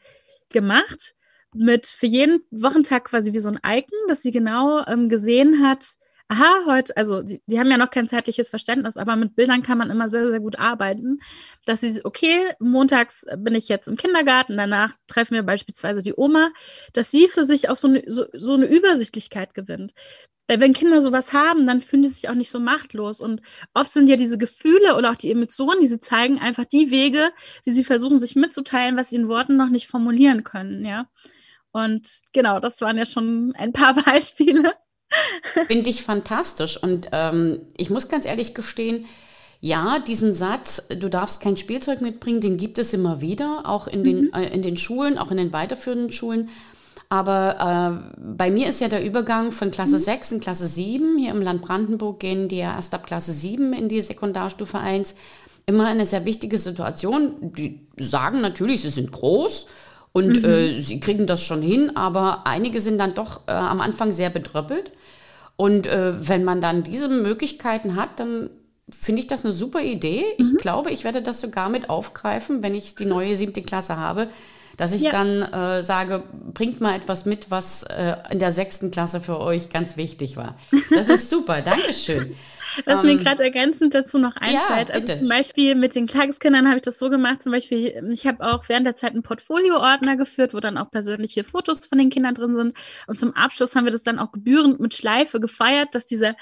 gemacht 0.49 1.15
mit 1.55 1.87
für 1.87 2.07
jeden 2.07 2.41
Wochentag 2.51 3.05
quasi 3.05 3.33
wie 3.33 3.39
so 3.39 3.51
ein 3.51 3.61
Icon, 3.65 3.99
dass 4.09 4.23
sie 4.23 4.31
genau 4.31 4.85
ähm, 4.87 5.09
gesehen 5.09 5.63
hat, 5.67 5.85
aha, 6.29 6.65
heute, 6.67 6.97
also 6.97 7.23
die, 7.23 7.41
die, 7.47 7.59
haben 7.61 7.71
ja 7.71 7.77
noch 7.79 7.91
kein 7.91 8.09
zeitliches 8.09 8.51
Verständnis, 8.51 8.97
aber 8.97 9.17
mit 9.17 9.37
Bildern 9.37 9.63
kann 9.63 9.79
man 9.79 9.91
immer 9.91 10.09
sehr, 10.09 10.29
sehr 10.29 10.41
gut 10.41 10.59
arbeiten, 10.59 11.21
dass 11.65 11.81
sie, 11.81 12.05
okay, 12.05 12.53
montags 12.59 13.25
bin 13.39 13.55
ich 13.55 13.69
jetzt 13.69 13.87
im 13.89 13.97
Kindergarten, 13.97 14.57
danach 14.57 14.95
treffen 15.07 15.35
wir 15.35 15.45
beispielsweise 15.45 16.03
die 16.03 16.15
Oma, 16.17 16.51
dass 16.93 17.11
sie 17.11 17.29
für 17.29 17.45
sich 17.45 17.69
auch 17.69 17.77
so 17.77 17.89
eine, 17.89 18.03
so, 18.07 18.27
so 18.33 18.55
eine 18.55 18.67
Übersichtlichkeit 18.67 19.55
gewinnt. 19.55 19.95
Weil 20.49 20.61
wenn 20.61 20.75
Kinder 20.75 21.03
sowas 21.03 21.33
haben, 21.33 21.67
dann 21.67 21.83
fühlen 21.83 22.05
sie 22.05 22.11
sich 22.11 22.29
auch 22.29 22.35
nicht 22.35 22.51
so 22.51 22.61
machtlos. 22.61 23.21
Und 23.21 23.43
oft 23.75 23.91
sind 23.91 24.09
ja 24.09 24.17
diese 24.17 24.39
Gefühle 24.39 24.97
oder 24.97 25.11
auch 25.11 25.17
die 25.17 25.33
Emotionen, 25.33 25.81
die 25.81 25.89
sie 25.89 25.99
zeigen, 26.01 26.39
einfach 26.39 26.65
die 26.65 26.91
Wege, 26.91 27.31
wie 27.65 27.73
sie 27.73 27.85
versuchen, 27.85 28.21
sich 28.21 28.37
mitzuteilen, 28.37 28.97
was 28.97 29.09
sie 29.11 29.17
in 29.17 29.29
Worten 29.29 29.57
noch 29.57 29.71
nicht 29.71 29.89
formulieren 29.89 30.45
können, 30.45 30.85
ja. 30.85 31.09
Und 31.73 32.09
genau, 32.33 32.61
das 32.61 32.81
waren 32.81 32.97
ja 32.97 33.07
schon 33.07 33.53
ein 33.57 33.73
paar 33.73 33.95
Beispiele. 34.05 34.73
Finde 35.67 35.91
ich 35.91 36.03
fantastisch. 36.03 36.83
Und 36.83 37.09
ähm, 37.13 37.61
ich 37.77 37.91
muss 37.91 38.09
ganz 38.09 38.27
ehrlich 38.27 38.55
gestehen, 38.55 39.07
ja, 39.61 39.99
diesen 39.99 40.33
Satz, 40.33 40.87
du 40.89 41.09
darfst 41.09 41.41
kein 41.41 41.57
Spielzeug 41.57 42.01
mitbringen, 42.01 42.41
den 42.41 42.57
gibt 42.57 42.79
es 42.79 42.93
immer 42.93 43.21
wieder, 43.21 43.63
auch 43.65 43.89
in 43.89 44.05
den, 44.05 44.25
mhm. 44.27 44.33
äh, 44.35 44.49
in 44.49 44.63
den 44.63 44.77
Schulen, 44.77 45.19
auch 45.19 45.31
in 45.31 45.39
den 45.39 45.53
weiterführenden 45.53 46.13
Schulen. 46.13 46.51
Aber 47.09 48.11
äh, 48.11 48.19
bei 48.21 48.51
mir 48.51 48.69
ist 48.69 48.81
ja 48.81 48.89
der 48.89 49.05
Übergang 49.05 49.53
von 49.53 49.71
Klasse 49.71 49.97
mhm. 49.97 50.01
6 50.01 50.33
in 50.33 50.41
Klasse 50.41 50.67
7. 50.67 51.19
Hier 51.19 51.31
im 51.31 51.41
Land 51.41 51.63
Brandenburg 51.63 52.21
gehen 52.21 52.49
die 52.49 52.59
ja 52.59 52.75
erst 52.75 52.95
ab 52.95 53.07
Klasse 53.07 53.33
7 53.33 53.73
in 53.73 53.89
die 53.89 54.01
Sekundarstufe 54.01 54.79
1. 54.79 55.15
Immer 55.67 55.87
eine 55.87 56.05
sehr 56.05 56.25
wichtige 56.25 56.59
Situation. 56.59 57.53
Die 57.57 57.87
sagen 57.97 58.41
natürlich, 58.41 58.83
sie 58.83 58.91
sind 58.91 59.13
groß 59.13 59.67
und 60.17 60.43
mhm. 60.43 60.49
äh, 60.49 60.81
sie 60.81 60.99
kriegen 60.99 61.27
das 61.27 61.43
schon 61.43 61.61
hin, 61.61 61.95
aber 61.95 62.47
einige 62.47 62.81
sind 62.81 62.97
dann 62.97 63.15
doch 63.15 63.43
äh, 63.49 63.51
am 63.51 63.83
Anfang 63.83 64.13
sehr 64.13 64.31
bedröppelt. 64.31 64.93
Und 65.57 65.87
äh, 65.87 66.27
wenn 66.27 66.43
man 66.43 66.63
dann 66.63 66.83
diese 66.83 67.11
Möglichkeiten 67.11 67.97
hat, 67.97 68.19
dann 68.19 68.49
finde 68.91 69.21
ich 69.21 69.27
das 69.27 69.45
eine 69.45 69.53
super 69.53 69.83
Idee. 69.83 70.25
Mhm. 70.39 70.47
Ich 70.47 70.57
glaube, 70.57 70.91
ich 70.91 71.05
werde 71.05 71.21
das 71.21 71.43
sogar 71.43 71.69
mit 71.69 71.91
aufgreifen, 71.91 72.63
wenn 72.63 72.75
ich 72.75 72.95
die 72.95 73.05
neue 73.05 73.37
siebte 73.37 73.61
Klasse 73.61 73.99
habe, 73.99 74.29
dass 74.79 74.95
ich 74.95 75.03
ja. 75.03 75.11
dann 75.11 75.43
äh, 75.43 75.83
sage, 75.83 76.23
bringt 76.55 76.81
mal 76.81 76.97
etwas 76.97 77.27
mit, 77.27 77.51
was 77.51 77.83
äh, 77.83 78.17
in 78.31 78.39
der 78.39 78.53
sechsten 78.53 78.91
Klasse 78.91 79.21
für 79.21 79.39
euch 79.39 79.69
ganz 79.69 79.99
wichtig 79.99 80.39
war. 80.39 80.57
Das 80.89 81.11
ist 81.11 81.29
super, 81.29 81.61
Dankeschön. 81.63 82.35
Was 82.85 83.01
um, 83.01 83.07
mir 83.07 83.13
ähm, 83.13 83.19
gerade 83.19 83.43
ergänzend 83.43 83.95
dazu 83.95 84.19
noch 84.19 84.37
einfällt, 84.37 84.89
ja, 84.89 84.95
also 84.95 85.19
zum 85.19 85.29
Beispiel 85.29 85.75
mit 85.75 85.95
den 85.95 86.07
Tageskindern 86.07 86.67
habe 86.67 86.77
ich 86.77 86.83
das 86.83 86.99
so 86.99 87.11
gemacht, 87.11 87.43
zum 87.43 87.53
Beispiel, 87.53 88.11
ich 88.13 88.27
habe 88.27 88.45
auch 88.45 88.69
während 88.69 88.87
der 88.87 88.97
Zeit 88.97 89.13
einen 89.13 89.23
Portfolio-Ordner 89.23 90.17
geführt, 90.17 90.55
wo 90.55 90.61
dann 90.61 90.79
auch 90.79 90.91
persönliche 90.91 91.45
Fotos 91.45 91.87
von 91.87 91.99
den 91.99 92.11
Kindern 92.11 92.35
drin 92.35 92.55
sind. 92.55 92.77
Und 93.07 93.19
zum 93.19 93.35
Abschluss 93.35 93.75
haben 93.75 93.85
wir 93.85 93.93
das 93.93 94.03
dann 94.03 94.19
auch 94.19 94.33
gebührend 94.33 94.81
mit 94.81 94.95
Schleife 94.95 95.41
gefeiert, 95.41 95.95
dass 95.95 96.07
dieser 96.07 96.37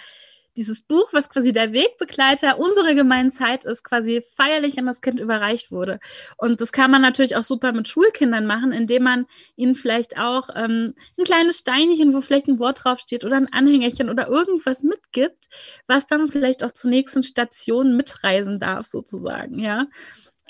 dieses 0.57 0.83
Buch, 0.83 1.13
was 1.13 1.29
quasi 1.29 1.53
der 1.53 1.73
Wegbegleiter 1.73 2.59
unserer 2.59 2.95
gemeinen 2.95 3.31
Zeit 3.31 3.65
ist, 3.65 3.83
quasi 3.83 4.23
feierlich 4.37 4.79
an 4.79 4.87
das 4.87 5.01
Kind 5.01 5.21
überreicht 5.21 5.71
wurde. 5.71 6.01
Und 6.37 6.61
das 6.61 6.73
kann 6.73 6.91
man 6.91 7.03
natürlich 7.03 7.37
auch 7.37 7.43
super 7.43 7.73
mit 7.73 7.89
Schulkindern 7.89 8.47
machen, 8.47 8.73
indem 8.73 9.03
man 9.03 9.27
ihnen 9.57 9.75
vielleicht 9.75 10.19
auch 10.19 10.49
ähm, 10.55 10.95
ein 11.19 11.25
kleines 11.25 11.59
Steinchen, 11.59 12.15
wo 12.15 12.21
vielleicht 12.21 12.49
ein 12.49 12.59
Wort 12.59 12.85
draufsteht 12.85 13.25
oder 13.25 13.37
ein 13.37 13.53
Anhängerchen 13.53 14.11
oder 14.11 14.29
irgendwas 14.29 14.83
mitgibt, 14.83 15.49
was 15.87 16.07
dann 16.07 16.29
vielleicht 16.29 16.63
auch 16.63 16.73
zur 16.73 16.91
nächsten 16.91 17.23
Station 17.23 17.97
mitreisen 17.97 18.61
darf, 18.61 18.87
sozusagen, 18.87 19.59
ja. 19.59 19.87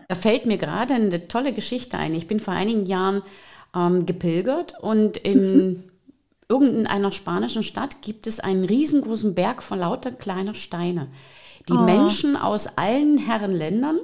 Da 0.08 0.14
fällt 0.14 0.44
mir 0.44 0.58
gerade 0.58 0.94
eine 0.94 1.28
tolle 1.28 1.52
Geschichte 1.52 1.96
ein. 1.96 2.14
Ich 2.14 2.26
bin 2.26 2.40
vor 2.40 2.52
einigen 2.52 2.84
Jahren 2.84 3.22
ähm, 3.74 4.06
gepilgert 4.06 4.74
und 4.80 5.16
in 5.16 5.68
mhm 5.68 5.93
irgendeiner 6.48 7.10
spanischen 7.12 7.62
Stadt 7.62 8.02
gibt 8.02 8.26
es 8.26 8.40
einen 8.40 8.64
riesengroßen 8.64 9.34
Berg 9.34 9.62
von 9.62 9.78
lauter 9.78 10.12
kleiner 10.12 10.54
Steine. 10.54 11.08
Die 11.68 11.74
oh. 11.74 11.82
Menschen 11.82 12.36
aus 12.36 12.66
allen 12.76 13.18
Herrenländern 13.18 13.98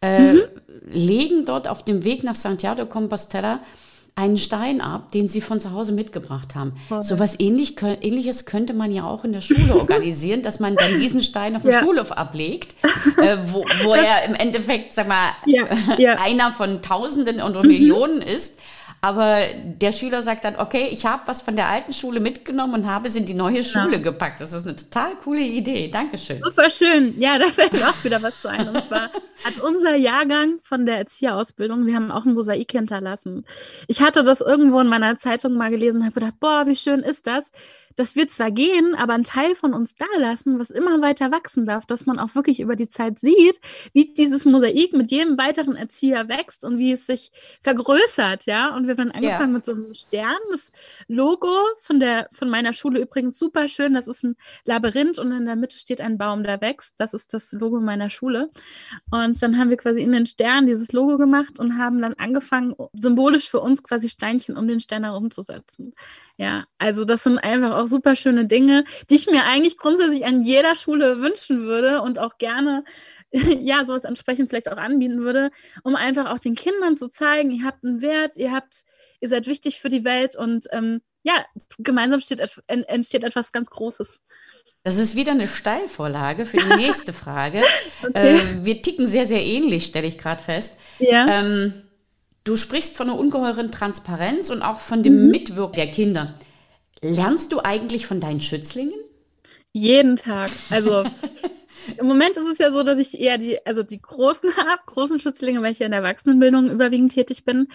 äh, 0.00 0.34
mhm. 0.34 0.42
legen 0.88 1.44
dort 1.44 1.68
auf 1.68 1.84
dem 1.84 2.04
Weg 2.04 2.24
nach 2.24 2.34
Santiago 2.34 2.76
de 2.76 2.86
Compostela 2.86 3.60
einen 4.14 4.36
Stein 4.36 4.82
ab, 4.82 5.10
den 5.12 5.28
sie 5.28 5.40
von 5.40 5.58
zu 5.58 5.72
Hause 5.72 5.92
mitgebracht 5.92 6.54
haben. 6.54 6.74
Oh. 6.90 7.00
So 7.00 7.18
was 7.18 7.40
ähnlich, 7.40 7.76
ähnliches 7.80 8.44
könnte 8.44 8.74
man 8.74 8.92
ja 8.92 9.04
auch 9.04 9.24
in 9.24 9.32
der 9.32 9.40
Schule 9.40 9.74
organisieren, 9.78 10.42
dass 10.42 10.60
man 10.60 10.76
dann 10.76 10.96
diesen 10.96 11.22
Stein 11.22 11.56
auf 11.56 11.62
dem 11.62 11.70
ja. 11.70 11.80
Schulhof 11.80 12.12
ablegt, 12.12 12.76
äh, 13.16 13.38
wo, 13.46 13.64
wo 13.84 13.94
er 13.94 14.24
im 14.26 14.34
Endeffekt, 14.34 14.92
sag 14.92 15.08
mal, 15.08 15.30
ja. 15.46 15.64
Ja. 15.96 16.14
einer 16.22 16.52
von 16.52 16.82
Tausenden 16.82 17.40
und 17.40 17.54
Millionen 17.66 18.20
ist. 18.20 18.60
Aber 19.04 19.40
der 19.64 19.90
Schüler 19.90 20.22
sagt 20.22 20.44
dann, 20.44 20.54
okay, 20.54 20.88
ich 20.92 21.04
habe 21.04 21.24
was 21.26 21.42
von 21.42 21.56
der 21.56 21.66
alten 21.66 21.92
Schule 21.92 22.20
mitgenommen 22.20 22.74
und 22.74 22.86
habe 22.86 23.08
es 23.08 23.16
in 23.16 23.26
die 23.26 23.34
neue 23.34 23.62
genau. 23.62 23.64
Schule 23.64 24.00
gepackt. 24.00 24.40
Das 24.40 24.52
ist 24.52 24.64
eine 24.64 24.76
total 24.76 25.16
coole 25.16 25.40
Idee. 25.40 25.88
Dankeschön. 25.88 26.40
Super 26.40 26.70
schön. 26.70 27.20
Ja, 27.20 27.36
da 27.36 27.46
fällt 27.46 27.72
mir 27.72 27.88
auch 27.88 28.04
wieder 28.04 28.22
was 28.22 28.40
zu 28.40 28.46
ein. 28.46 28.68
Und 28.68 28.84
zwar 28.84 29.10
hat 29.44 29.58
unser 29.60 29.96
Jahrgang 29.96 30.60
von 30.62 30.86
der 30.86 30.98
Erzieherausbildung, 30.98 31.84
wir 31.84 31.96
haben 31.96 32.12
auch 32.12 32.24
ein 32.24 32.34
Mosaik 32.34 32.70
hinterlassen. 32.70 33.44
Ich 33.88 34.00
hatte 34.00 34.22
das 34.22 34.40
irgendwo 34.40 34.78
in 34.78 34.86
meiner 34.86 35.18
Zeitung 35.18 35.54
mal 35.54 35.70
gelesen 35.70 35.98
und 35.98 36.04
habe 36.04 36.20
gedacht, 36.20 36.38
boah, 36.38 36.62
wie 36.66 36.76
schön 36.76 37.00
ist 37.00 37.26
das? 37.26 37.50
Dass 37.96 38.16
wir 38.16 38.28
zwar 38.28 38.50
gehen, 38.50 38.94
aber 38.94 39.14
einen 39.14 39.24
Teil 39.24 39.54
von 39.54 39.74
uns 39.74 39.94
da 39.94 40.06
lassen, 40.18 40.58
was 40.58 40.70
immer 40.70 41.00
weiter 41.00 41.30
wachsen 41.30 41.66
darf, 41.66 41.86
dass 41.86 42.06
man 42.06 42.18
auch 42.18 42.34
wirklich 42.34 42.60
über 42.60 42.76
die 42.76 42.88
Zeit 42.88 43.18
sieht, 43.18 43.60
wie 43.92 44.12
dieses 44.12 44.44
Mosaik 44.44 44.92
mit 44.92 45.10
jedem 45.10 45.38
weiteren 45.38 45.76
Erzieher 45.76 46.28
wächst 46.28 46.64
und 46.64 46.78
wie 46.78 46.92
es 46.92 47.06
sich 47.06 47.30
vergrößert, 47.62 48.46
ja. 48.46 48.74
Und 48.74 48.86
wir 48.86 48.96
haben 48.96 49.10
angefangen 49.10 49.52
ja. 49.52 49.56
mit 49.56 49.64
so 49.64 49.72
einem 49.72 49.94
Stern, 49.94 50.38
das 50.50 50.72
Logo 51.08 51.52
von 51.82 52.00
der 52.00 52.28
von 52.32 52.48
meiner 52.48 52.72
Schule 52.72 53.00
übrigens 53.00 53.38
super 53.38 53.68
schön. 53.68 53.94
Das 53.94 54.06
ist 54.06 54.24
ein 54.24 54.36
Labyrinth 54.64 55.18
und 55.18 55.32
in 55.32 55.44
der 55.44 55.56
Mitte 55.56 55.78
steht 55.78 56.00
ein 56.00 56.18
Baum, 56.18 56.42
der 56.44 56.60
wächst. 56.60 56.94
Das 56.98 57.14
ist 57.14 57.34
das 57.34 57.52
Logo 57.52 57.80
meiner 57.80 58.10
Schule. 58.10 58.50
Und 59.10 59.42
dann 59.42 59.58
haben 59.58 59.70
wir 59.70 59.76
quasi 59.76 60.00
in 60.00 60.12
den 60.12 60.26
Stern 60.26 60.66
dieses 60.66 60.92
Logo 60.92 61.18
gemacht 61.18 61.58
und 61.58 61.78
haben 61.78 62.00
dann 62.00 62.14
angefangen, 62.14 62.74
symbolisch 62.94 63.50
für 63.50 63.60
uns 63.60 63.82
quasi 63.82 64.08
Steinchen 64.08 64.56
um 64.56 64.66
den 64.66 64.80
Stern 64.80 65.04
herumzusetzen. 65.04 65.94
Ja, 66.36 66.64
also 66.78 67.04
das 67.04 67.22
sind 67.22 67.38
einfach 67.38 67.70
auch 67.82 67.88
super 67.88 68.16
schöne 68.16 68.46
Dinge, 68.46 68.84
die 69.10 69.16
ich 69.16 69.26
mir 69.26 69.44
eigentlich 69.44 69.76
grundsätzlich 69.76 70.24
an 70.24 70.42
jeder 70.42 70.76
Schule 70.76 71.20
wünschen 71.20 71.62
würde 71.62 72.02
und 72.02 72.18
auch 72.18 72.38
gerne 72.38 72.84
ja, 73.32 73.84
sowas 73.84 74.04
entsprechend 74.04 74.48
vielleicht 74.48 74.70
auch 74.70 74.76
anbieten 74.76 75.20
würde, 75.20 75.50
um 75.82 75.96
einfach 75.96 76.30
auch 76.30 76.38
den 76.38 76.54
Kindern 76.54 76.96
zu 76.96 77.08
zeigen, 77.08 77.50
ihr 77.50 77.64
habt 77.64 77.84
einen 77.84 78.02
Wert, 78.02 78.36
ihr 78.36 78.52
habt, 78.52 78.84
ihr 79.20 79.28
seid 79.28 79.46
wichtig 79.46 79.80
für 79.80 79.88
die 79.88 80.04
Welt 80.04 80.36
und 80.36 80.66
ähm, 80.70 81.00
ja, 81.22 81.34
gemeinsam 81.78 82.20
steht, 82.20 82.40
entsteht 82.66 83.22
etwas 83.22 83.52
ganz 83.52 83.70
Großes. 83.70 84.20
Das 84.82 84.98
ist 84.98 85.14
wieder 85.14 85.32
eine 85.32 85.46
Steilvorlage 85.46 86.44
für 86.44 86.56
die 86.56 86.76
nächste 86.76 87.12
Frage. 87.12 87.62
okay. 88.02 88.38
äh, 88.38 88.64
wir 88.64 88.82
ticken 88.82 89.06
sehr, 89.06 89.26
sehr 89.26 89.42
ähnlich, 89.42 89.86
stelle 89.86 90.08
ich 90.08 90.18
gerade 90.18 90.42
fest. 90.42 90.78
Ja. 90.98 91.26
Ähm, 91.28 91.84
Du 92.44 92.56
sprichst 92.56 92.96
von 92.96 93.08
einer 93.08 93.18
ungeheuren 93.18 93.70
Transparenz 93.70 94.50
und 94.50 94.62
auch 94.62 94.78
von 94.78 95.02
dem 95.02 95.24
mhm. 95.26 95.30
Mitwirken 95.30 95.76
der 95.76 95.90
Kinder. 95.90 96.26
Lernst 97.02 97.50
du 97.50 97.60
eigentlich 97.60 98.06
von 98.06 98.20
deinen 98.20 98.40
Schützlingen? 98.40 98.94
Jeden 99.72 100.16
Tag. 100.16 100.52
Also 100.70 101.04
im 101.98 102.06
Moment 102.06 102.36
ist 102.36 102.46
es 102.46 102.58
ja 102.58 102.70
so, 102.70 102.84
dass 102.84 102.98
ich 102.98 103.20
eher 103.20 103.38
die, 103.38 103.64
also 103.66 103.82
die 103.82 104.00
großen 104.00 104.56
habe, 104.56 104.82
großen 104.86 105.18
Schützlinge, 105.18 105.60
weil 105.62 105.72
ich 105.72 105.80
ja 105.80 105.86
in 105.86 105.92
der 105.92 106.02
Erwachsenenbildung 106.02 106.70
überwiegend 106.70 107.12
tätig 107.12 107.44
bin. 107.44 107.68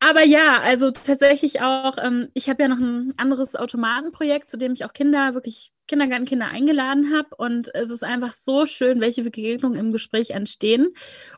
Aber 0.00 0.22
ja, 0.22 0.60
also 0.60 0.90
tatsächlich 0.92 1.60
auch, 1.62 1.96
ähm, 2.00 2.28
ich 2.34 2.48
habe 2.48 2.62
ja 2.62 2.68
noch 2.68 2.78
ein 2.78 3.14
anderes 3.16 3.56
Automatenprojekt, 3.56 4.48
zu 4.48 4.56
dem 4.56 4.72
ich 4.72 4.84
auch 4.84 4.92
Kinder, 4.92 5.34
wirklich 5.34 5.72
Kindergartenkinder 5.88 6.48
eingeladen 6.48 7.12
habe. 7.16 7.34
Und 7.36 7.74
es 7.74 7.90
ist 7.90 8.04
einfach 8.04 8.32
so 8.32 8.66
schön, 8.66 9.00
welche 9.00 9.24
Begegnungen 9.24 9.78
im 9.78 9.90
Gespräch 9.90 10.30
entstehen. 10.30 10.94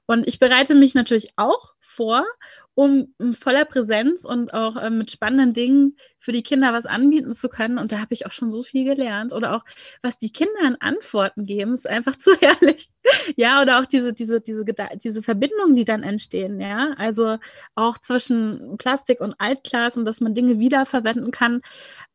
Und 0.07 0.26
ich 0.29 0.40
bereite 0.40 0.74
mich 0.74 0.94
natürlich 0.94 1.31
auch 1.37 1.72
vor, 1.79 2.24
um 2.74 3.14
voller 3.38 3.64
Präsenz 3.64 4.24
und 4.24 4.54
auch 4.54 4.76
äh, 4.76 4.90
mit 4.90 5.11
spannenden 5.11 5.52
Dingen 5.52 5.96
für 6.18 6.33
die 6.33 6.42
Kinder 6.42 6.72
was 6.72 6.87
anbieten 6.87 7.35
zu 7.35 7.48
können. 7.48 7.78
Und 7.78 7.92
da 7.92 7.98
habe 7.98 8.14
ich 8.14 8.26
auch 8.26 8.30
schon 8.30 8.50
so 8.50 8.62
viel 8.62 8.85
gelernt. 8.85 9.33
Oder 9.33 9.54
auch, 9.56 9.64
was 10.02 10.18
die 10.18 10.30
Kinder 10.30 10.61
an 10.64 10.76
Antworten 10.76 11.46
geben, 11.46 11.74
ist 11.74 11.88
einfach 11.88 12.16
zu 12.18 12.30
herrlich. 12.40 12.88
ja, 13.37 13.61
oder 13.61 13.80
auch 13.80 13.87
diese, 13.87 14.12
diese, 14.12 14.40
diese, 14.40 14.64
diese 15.02 15.22
Verbindungen, 15.22 15.74
die 15.74 15.85
dann 15.85 16.02
entstehen. 16.02 16.61
Ja, 16.61 16.94
also 16.96 17.38
auch 17.74 17.98
zwischen 17.98 18.76
Plastik 18.78 19.20
und 19.20 19.35
Altglas 19.38 19.96
und 19.96 20.04
dass 20.04 20.20
man 20.20 20.35
Dinge 20.35 20.59
wiederverwenden 20.59 21.33
kann. 21.33 21.62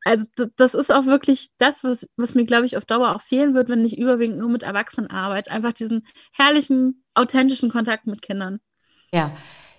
Also 0.04 0.28
das 0.56 0.74
ist 0.74 0.92
auch 0.92 1.06
wirklich 1.06 1.50
das, 1.58 1.84
was, 1.84 2.08
was 2.16 2.36
mir, 2.36 2.46
glaube 2.46 2.66
ich, 2.66 2.78
auf 2.78 2.86
Dauer 2.86 3.16
auch 3.16 3.22
fehlen 3.22 3.54
wird, 3.56 3.70
wenn 3.70 3.84
ich 3.84 3.98
überwiegend 3.98 4.38
nur 4.38 4.50
mit 4.50 4.64
Erwachsenen 4.64 5.10
arbeite. 5.10 5.52
Einfach 5.52 5.74
diesen 5.74 6.08
herrlichen, 6.32 7.04
authentischen 7.14 7.72
Kontakt 7.72 8.06
mit 8.06 8.22
Kindern. 8.22 8.60
Ja, 9.12 9.32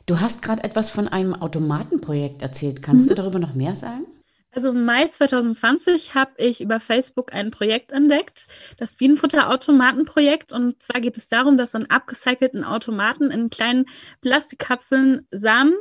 Du 0.07 0.21
hast 0.21 0.41
gerade 0.41 0.63
etwas 0.63 0.89
von 0.89 1.09
einem 1.09 1.35
Automatenprojekt 1.35 2.41
erzählt. 2.41 2.81
Kannst 2.81 3.07
mhm. 3.07 3.09
du 3.11 3.15
darüber 3.17 3.41
noch 3.41 3.55
mehr 3.55 3.75
sagen? 3.75 4.07
Also 4.53 4.71
im 4.71 4.85
Mai 4.85 5.09
2020 5.09 6.15
habe 6.15 6.31
ich 6.39 6.63
über 6.63 6.81
Facebook 6.81 7.35
ein 7.35 7.51
Projekt 7.51 7.93
entdeckt, 7.93 8.47
das 8.79 8.95
Bienenfutterautomatenprojekt. 8.95 10.53
Und 10.53 10.83
zwar 10.83 11.01
geht 11.01 11.19
es 11.19 11.29
darum, 11.29 11.59
dass 11.59 11.75
an 11.75 11.87
abgecycelten 11.87 12.65
Automaten 12.65 13.31
in 13.31 13.51
kleinen 13.51 13.85
Plastikkapseln 14.23 15.27
Samen, 15.31 15.75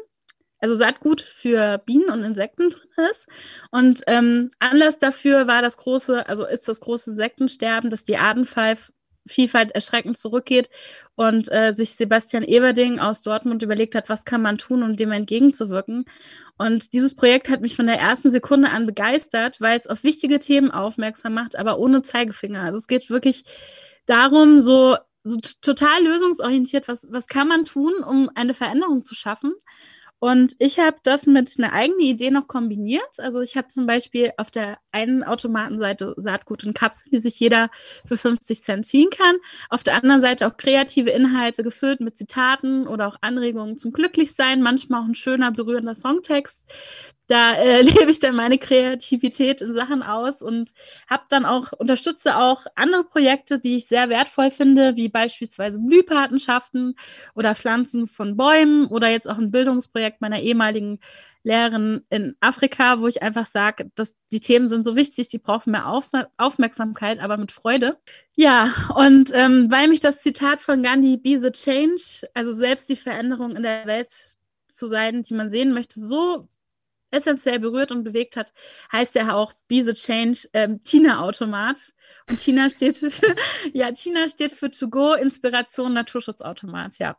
also 0.60 0.76
Saatgut 0.76 1.22
für 1.22 1.78
Bienen 1.86 2.10
und 2.10 2.24
Insekten 2.24 2.70
drin 2.70 3.06
ist. 3.12 3.28
Und 3.72 4.02
ähm, 4.08 4.50
Anlass 4.60 4.98
dafür 4.98 5.48
war 5.48 5.62
das 5.62 5.78
große, 5.78 6.28
also 6.28 6.46
ist 6.46 6.68
das 6.68 6.82
große 6.82 7.12
Insektensterben, 7.12 7.92
das 7.92 8.04
die 8.04 8.18
Artenvielfalt 8.18 8.92
Vielfalt 9.28 9.72
erschreckend 9.72 10.18
zurückgeht 10.18 10.70
und 11.16 11.52
äh, 11.52 11.74
sich 11.74 11.96
Sebastian 11.96 12.44
Everding 12.44 13.00
aus 13.00 13.22
Dortmund 13.22 13.64
überlegt 13.64 13.96
hat, 13.96 14.10
was 14.10 14.26
kann 14.26 14.42
man 14.42 14.58
tun, 14.58 14.84
um 14.84 14.96
dem 14.96 15.12
entgegenzuwirken. 15.12 16.06
Und 16.58 16.94
dieses 16.94 17.16
Projekt 17.16 17.50
hat 17.50 17.62
mich 17.62 17.76
von 17.76 17.88
der 17.88 18.00
ersten 18.00 18.32
Sekunde 18.32 18.70
an 18.70 18.86
begeistert, 18.86 19.60
weil 19.60 19.78
es 19.78 19.88
auf 19.88 20.04
wichtige 20.04 20.40
Themen 20.40 20.72
aufmerksam 20.72 21.34
macht, 21.34 21.58
aber 21.58 21.80
ohne 21.80 22.02
Zeigefinger. 22.02 22.62
Also 22.62 22.78
es 22.78 22.88
geht 22.88 23.10
wirklich 23.10 23.44
darum, 24.06 24.60
so, 24.60 24.98
so 25.24 25.38
total 25.62 26.04
lösungsorientiert, 26.04 26.88
was, 26.88 27.08
was 27.10 27.28
kann 27.28 27.48
man 27.48 27.66
tun, 27.66 27.94
um 28.08 28.30
eine 28.36 28.54
Veränderung 28.54 29.06
zu 29.06 29.16
schaffen. 29.16 29.54
Und 30.19 30.54
ich 30.60 30.80
habe 30.80 30.97
das 31.04 31.25
mit 31.25 31.54
einer 31.58 31.73
eigenen 31.73 31.99
Idee 31.99 32.32
noch 32.32 32.47
kombiniert. 32.47 33.19
Also 33.19 33.41
ich 33.41 33.58
habe 33.58 33.67
zum 33.67 33.86
Beispiel 33.86 34.32
auf 34.38 34.49
der 34.49 34.78
einen 34.91 35.23
Automatenseite 35.23 36.13
Saatgut 36.17 36.63
in 36.63 36.73
Kapseln, 36.73 37.12
die 37.12 37.19
sich 37.19 37.39
jeder 37.39 37.69
für 38.06 38.17
50 38.17 38.63
Cent 38.63 38.86
ziehen 38.86 39.10
kann. 39.10 39.36
Auf 39.69 39.84
der 39.84 39.95
anderen 39.95 40.21
Seite 40.21 40.47
auch 40.47 40.58
kreative 40.58 41.10
Inhalte 41.10 41.63
gefüllt 41.63 41.99
mit 41.99 42.17
Zitaten 42.17 42.88
oder 42.88 43.08
auch 43.08 43.17
Anregungen 43.21 43.78
zum 43.78 43.91
Glücklichsein. 43.91 44.62
Manchmal 44.62 45.01
auch 45.01 45.08
ein 45.08 45.15
schöner, 45.15 45.51
berührender 45.51 45.95
Songtext 45.95 46.65
da 47.28 47.54
äh, 47.54 47.82
lebe 47.84 48.12
ich 48.12 48.20
dann 48.20 48.36
meine 48.36 48.58
Kreativität 48.58 49.62
in 49.62 49.74
Sachen 49.74 50.04
aus 50.04 50.42
und 50.42 50.72
habe 51.08 51.24
dann 51.30 51.46
auch, 51.46 51.72
unterstütze 51.74 52.38
auch 52.38 52.66
andere 52.76 53.04
Projekte, 53.04 53.60
die 53.60 53.78
ich 53.78 53.88
sehr 53.88 54.10
wertvoll 54.10 54.52
finde, 54.52 54.96
wie 54.96 55.10
beispielsweise 55.10 55.80
Blühpatenschaften 55.80 56.96
oder 57.34 57.56
Pflanzen 57.56 58.08
von 58.08 58.38
Bäumen 58.38 58.88
oder 58.88 59.10
jetzt 59.10 59.28
auch 59.28 59.38
ein 59.38 59.52
Bildungsprojekt 59.52 60.22
meiner 60.22 60.40
ehemaligen 60.42 61.00
Lehrerin 61.46 62.04
in 62.10 62.36
Afrika, 62.40 63.00
wo 63.00 63.08
ich 63.08 63.22
einfach 63.22 63.46
sage, 63.46 63.92
dass 63.94 64.16
die 64.32 64.40
Themen 64.40 64.68
sind 64.68 64.84
so 64.84 64.96
wichtig, 64.96 65.28
die 65.28 65.38
brauchen 65.38 65.72
mehr 65.72 65.88
Auf 65.88 66.10
Aufmerksamkeit, 66.38 67.20
aber 67.20 67.38
mit 67.38 67.52
Freude. 67.52 68.00
Ja, 68.36 68.74
und 68.96 69.30
ähm, 69.32 69.68
weil 69.70 69.88
mich 69.88 70.00
das 70.00 70.22
Zitat 70.22 70.60
von 70.60 70.82
Gandhi, 70.82 71.18
Be 71.18 71.40
the 71.40 71.52
Change, 71.52 72.28
also 72.34 72.52
selbst 72.52 72.90
die 72.90 72.96
Veränderung 72.96 73.56
in 73.56 73.62
der 73.62 73.86
Welt 73.86 74.12
zu 74.68 74.88
sein, 74.88 75.22
die 75.22 75.36
man 75.36 75.52
sehen 75.52 75.72
möchte, 75.72 76.00
so 76.00 76.44
essentiell 77.15 77.60
berührt 77.60 77.91
und 77.91 78.04
bewegt 78.04 78.38
hat, 78.38 78.51
heißt 78.91 79.15
ja 79.15 79.34
auch 79.34 79.54
Be 79.67 79.84
the 79.84 79.93
Change 79.93 80.47
ähm, 80.54 80.84
Tina-Automat. 80.84 81.93
Und 82.30 82.39
Tina 82.39 82.69
steht 82.69 82.97
für, 82.97 83.36
ja, 83.73 83.91
Tina 83.91 84.30
steht 84.30 84.51
für 84.51 84.71
To 84.71 84.89
Go 84.89 85.13
Inspiration 85.13 85.93
Naturschutzautomat, 85.93 86.99
ja. 86.99 87.17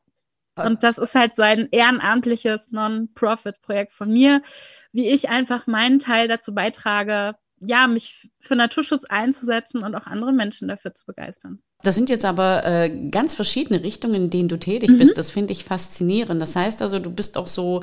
Und 0.58 0.82
das 0.82 0.96
ist 0.96 1.14
halt 1.14 1.36
so 1.36 1.42
ein 1.42 1.68
ehrenamtliches 1.70 2.70
Non-Profit-Projekt 2.70 3.92
von 3.92 4.10
mir, 4.10 4.42
wie 4.90 5.08
ich 5.08 5.28
einfach 5.28 5.66
meinen 5.66 5.98
Teil 5.98 6.28
dazu 6.28 6.54
beitrage, 6.54 7.34
ja, 7.60 7.86
mich 7.86 8.30
für 8.40 8.56
Naturschutz 8.56 9.04
einzusetzen 9.04 9.82
und 9.82 9.94
auch 9.94 10.06
andere 10.06 10.32
Menschen 10.32 10.68
dafür 10.68 10.94
zu 10.94 11.04
begeistern. 11.04 11.60
Das 11.82 11.94
sind 11.94 12.08
jetzt 12.08 12.24
aber 12.24 12.64
äh, 12.64 13.08
ganz 13.10 13.34
verschiedene 13.34 13.82
Richtungen, 13.82 14.14
in 14.14 14.30
denen 14.30 14.48
du 14.48 14.58
tätig 14.58 14.90
mhm. 14.90 14.98
bist. 14.98 15.18
Das 15.18 15.30
finde 15.30 15.52
ich 15.52 15.64
faszinierend. 15.64 16.40
Das 16.40 16.56
heißt 16.56 16.82
also, 16.82 16.98
du 16.98 17.10
bist 17.10 17.36
auch 17.36 17.46
so 17.46 17.82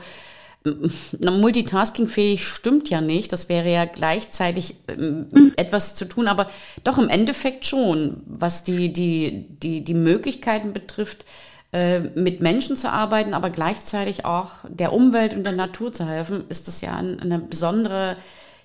Multitasking-fähig 1.20 2.46
stimmt 2.46 2.90
ja 2.90 3.02
nicht. 3.02 3.34
Das 3.34 3.50
wäre 3.50 3.72
ja 3.72 3.86
gleichzeitig 3.86 4.76
ähm, 4.88 5.28
mhm. 5.32 5.54
etwas 5.58 5.96
zu 5.96 6.06
tun, 6.06 6.28
aber 6.28 6.50
doch 6.84 6.98
im 6.98 7.10
Endeffekt 7.10 7.66
schon, 7.66 8.22
was 8.26 8.64
die, 8.64 8.94
die, 8.94 9.48
die, 9.50 9.84
die 9.84 9.94
Möglichkeiten 9.94 10.74
betrifft, 10.74 11.26
äh, 11.74 12.00
mit 12.00 12.40
Menschen 12.40 12.78
zu 12.78 12.92
arbeiten, 12.92 13.34
aber 13.34 13.50
gleichzeitig 13.50 14.26
auch 14.26 14.52
der 14.70 14.94
Umwelt 14.94 15.34
und 15.36 15.44
der 15.44 15.54
Natur 15.54 15.92
zu 15.92 16.08
helfen, 16.08 16.46
ist 16.48 16.68
das 16.68 16.82
ja 16.82 16.96
eine 16.96 17.40
besondere 17.40 18.16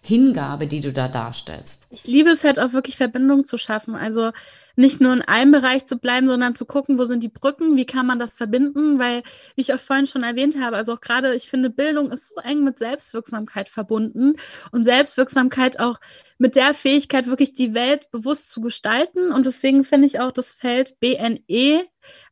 Hingabe, 0.02 0.66
die 0.66 0.80
du 0.80 0.92
da 0.92 1.08
darstellst. 1.08 1.86
Ich 1.90 2.06
liebe 2.06 2.30
es 2.30 2.44
halt 2.44 2.58
auch 2.58 2.72
wirklich 2.72 2.96
Verbindungen 2.96 3.44
zu 3.44 3.58
schaffen. 3.58 3.94
Also 3.94 4.32
nicht 4.78 5.00
nur 5.00 5.12
in 5.12 5.22
einem 5.22 5.50
Bereich 5.50 5.86
zu 5.86 5.98
bleiben, 5.98 6.28
sondern 6.28 6.54
zu 6.54 6.64
gucken, 6.64 6.98
wo 6.98 7.04
sind 7.04 7.24
die 7.24 7.28
Brücken, 7.28 7.76
wie 7.76 7.84
kann 7.84 8.06
man 8.06 8.20
das 8.20 8.36
verbinden, 8.36 9.00
weil, 9.00 9.24
wie 9.56 9.60
ich 9.62 9.74
auch 9.74 9.80
vorhin 9.80 10.06
schon 10.06 10.22
erwähnt 10.22 10.54
habe, 10.60 10.76
also 10.76 10.92
auch 10.92 11.00
gerade, 11.00 11.34
ich 11.34 11.50
finde, 11.50 11.68
Bildung 11.68 12.12
ist 12.12 12.28
so 12.28 12.36
eng 12.40 12.62
mit 12.62 12.78
Selbstwirksamkeit 12.78 13.68
verbunden 13.68 14.34
und 14.70 14.84
Selbstwirksamkeit 14.84 15.80
auch 15.80 15.98
mit 16.38 16.54
der 16.54 16.74
Fähigkeit, 16.74 17.26
wirklich 17.26 17.52
die 17.52 17.74
Welt 17.74 18.08
bewusst 18.12 18.50
zu 18.50 18.60
gestalten. 18.60 19.32
Und 19.32 19.46
deswegen 19.46 19.82
finde 19.82 20.06
ich 20.06 20.20
auch 20.20 20.30
das 20.30 20.54
Feld 20.54 20.94
BNE, 21.00 21.82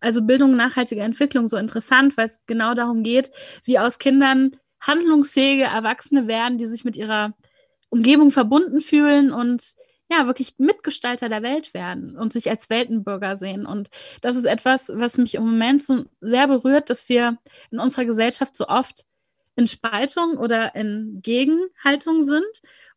also 0.00 0.22
Bildung, 0.22 0.54
nachhaltige 0.54 1.00
Entwicklung, 1.00 1.48
so 1.48 1.56
interessant, 1.56 2.16
weil 2.16 2.26
es 2.26 2.38
genau 2.46 2.74
darum 2.74 3.02
geht, 3.02 3.32
wie 3.64 3.80
aus 3.80 3.98
Kindern 3.98 4.52
handlungsfähige 4.80 5.64
Erwachsene 5.64 6.28
werden, 6.28 6.58
die 6.58 6.66
sich 6.66 6.84
mit 6.84 6.96
ihrer 6.96 7.34
Umgebung 7.96 8.30
verbunden 8.30 8.80
fühlen 8.80 9.32
und 9.32 9.74
ja, 10.08 10.26
wirklich 10.26 10.54
Mitgestalter 10.58 11.28
der 11.28 11.42
Welt 11.42 11.74
werden 11.74 12.16
und 12.16 12.32
sich 12.32 12.48
als 12.48 12.70
Weltenbürger 12.70 13.36
sehen. 13.36 13.66
Und 13.66 13.88
das 14.20 14.36
ist 14.36 14.44
etwas, 14.44 14.90
was 14.94 15.18
mich 15.18 15.34
im 15.34 15.44
Moment 15.44 15.82
so 15.82 16.04
sehr 16.20 16.46
berührt, 16.46 16.90
dass 16.90 17.08
wir 17.08 17.38
in 17.70 17.80
unserer 17.80 18.04
Gesellschaft 18.04 18.54
so 18.54 18.68
oft 18.68 19.04
in 19.56 19.66
Spaltung 19.66 20.36
oder 20.36 20.76
in 20.76 21.20
Gegenhaltung 21.22 22.24
sind 22.24 22.44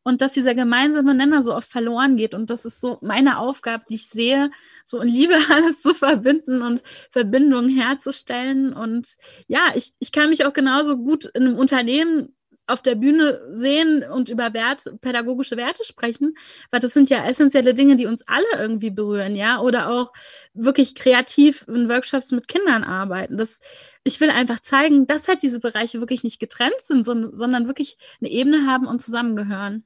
und 0.03 0.21
dass 0.21 0.33
dieser 0.33 0.53
gemeinsame 0.53 1.15
Nenner 1.15 1.41
so 1.41 1.55
oft 1.55 1.69
verloren 1.69 2.15
geht. 2.17 2.33
Und 2.33 2.49
das 2.49 2.65
ist 2.65 2.79
so 2.79 2.99
meine 3.01 3.39
Aufgabe, 3.39 3.85
die 3.89 3.95
ich 3.95 4.09
sehe, 4.09 4.51
so 4.85 4.99
in 4.99 5.07
Liebe 5.07 5.35
alles 5.49 5.81
zu 5.81 5.93
verbinden 5.93 6.61
und 6.61 6.83
Verbindungen 7.09 7.69
herzustellen. 7.69 8.73
Und 8.73 9.15
ja, 9.47 9.61
ich, 9.73 9.93
ich 9.99 10.11
kann 10.11 10.29
mich 10.29 10.45
auch 10.45 10.53
genauso 10.53 10.97
gut 10.97 11.25
in 11.25 11.47
einem 11.47 11.57
Unternehmen 11.57 12.35
auf 12.69 12.81
der 12.81 12.95
Bühne 12.95 13.41
sehen 13.51 14.03
und 14.03 14.29
über 14.29 14.53
Wert, 14.53 14.83
pädagogische 15.01 15.57
Werte 15.57 15.83
sprechen, 15.83 16.35
weil 16.71 16.79
das 16.79 16.93
sind 16.93 17.09
ja 17.09 17.25
essentielle 17.25 17.73
Dinge, 17.73 17.95
die 17.95 18.05
uns 18.05 18.23
alle 18.27 18.45
irgendwie 18.57 18.91
berühren, 18.91 19.35
ja, 19.35 19.59
oder 19.59 19.89
auch 19.89 20.13
wirklich 20.53 20.95
kreativ 20.95 21.65
in 21.67 21.89
Workshops 21.89 22.31
mit 22.31 22.47
Kindern 22.47 22.83
arbeiten. 22.83 23.37
Das, 23.37 23.59
ich 24.03 24.19
will 24.21 24.29
einfach 24.29 24.59
zeigen, 24.59 25.07
dass 25.07 25.27
halt 25.27 25.41
diese 25.41 25.59
Bereiche 25.59 25.99
wirklich 25.99 26.23
nicht 26.23 26.39
getrennt 26.39 26.81
sind, 26.83 27.05
sondern, 27.05 27.35
sondern 27.35 27.67
wirklich 27.67 27.97
eine 28.21 28.31
Ebene 28.31 28.67
haben 28.67 28.87
und 28.87 29.01
zusammengehören. 29.01 29.83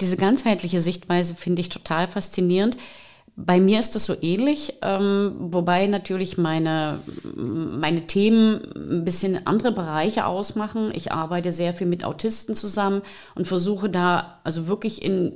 Diese 0.00 0.16
ganzheitliche 0.16 0.80
Sichtweise 0.80 1.34
finde 1.34 1.60
ich 1.60 1.68
total 1.68 2.06
faszinierend. 2.06 2.76
Bei 3.40 3.60
mir 3.60 3.78
ist 3.78 3.94
das 3.94 4.02
so 4.06 4.16
ähnlich, 4.20 4.74
ähm, 4.82 5.32
wobei 5.38 5.86
natürlich 5.86 6.38
meine, 6.38 6.98
meine 7.36 8.08
Themen 8.08 8.60
ein 8.74 9.04
bisschen 9.04 9.46
andere 9.46 9.70
Bereiche 9.70 10.26
ausmachen. 10.26 10.90
Ich 10.92 11.12
arbeite 11.12 11.52
sehr 11.52 11.72
viel 11.72 11.86
mit 11.86 12.04
Autisten 12.04 12.56
zusammen 12.56 13.02
und 13.36 13.46
versuche 13.46 13.90
da 13.90 14.40
also 14.42 14.66
wirklich 14.66 15.04
in 15.04 15.34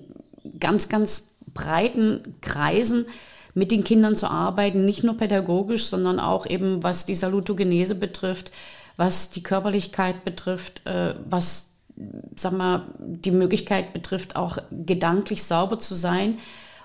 ganz, 0.58 0.88
ganz 0.88 1.36
breiten 1.54 2.34
Kreisen 2.40 3.06
mit 3.54 3.70
den 3.70 3.84
Kindern 3.84 4.16
zu 4.16 4.26
arbeiten, 4.28 4.84
nicht 4.84 5.04
nur 5.04 5.16
pädagogisch, 5.16 5.84
sondern 5.84 6.18
auch 6.18 6.44
eben 6.46 6.82
was 6.82 7.06
die 7.06 7.14
Salutogenese 7.14 7.94
betrifft, 7.94 8.50
was 8.96 9.30
die 9.30 9.44
Körperlichkeit 9.44 10.24
betrifft, 10.24 10.84
äh, 10.88 11.14
was 11.30 11.70
sag 12.34 12.52
mal, 12.52 12.82
die 12.98 13.30
Möglichkeit 13.30 13.92
betrifft, 13.92 14.34
auch 14.34 14.58
gedanklich 14.72 15.44
sauber 15.44 15.78
zu 15.78 15.94
sein. 15.94 16.38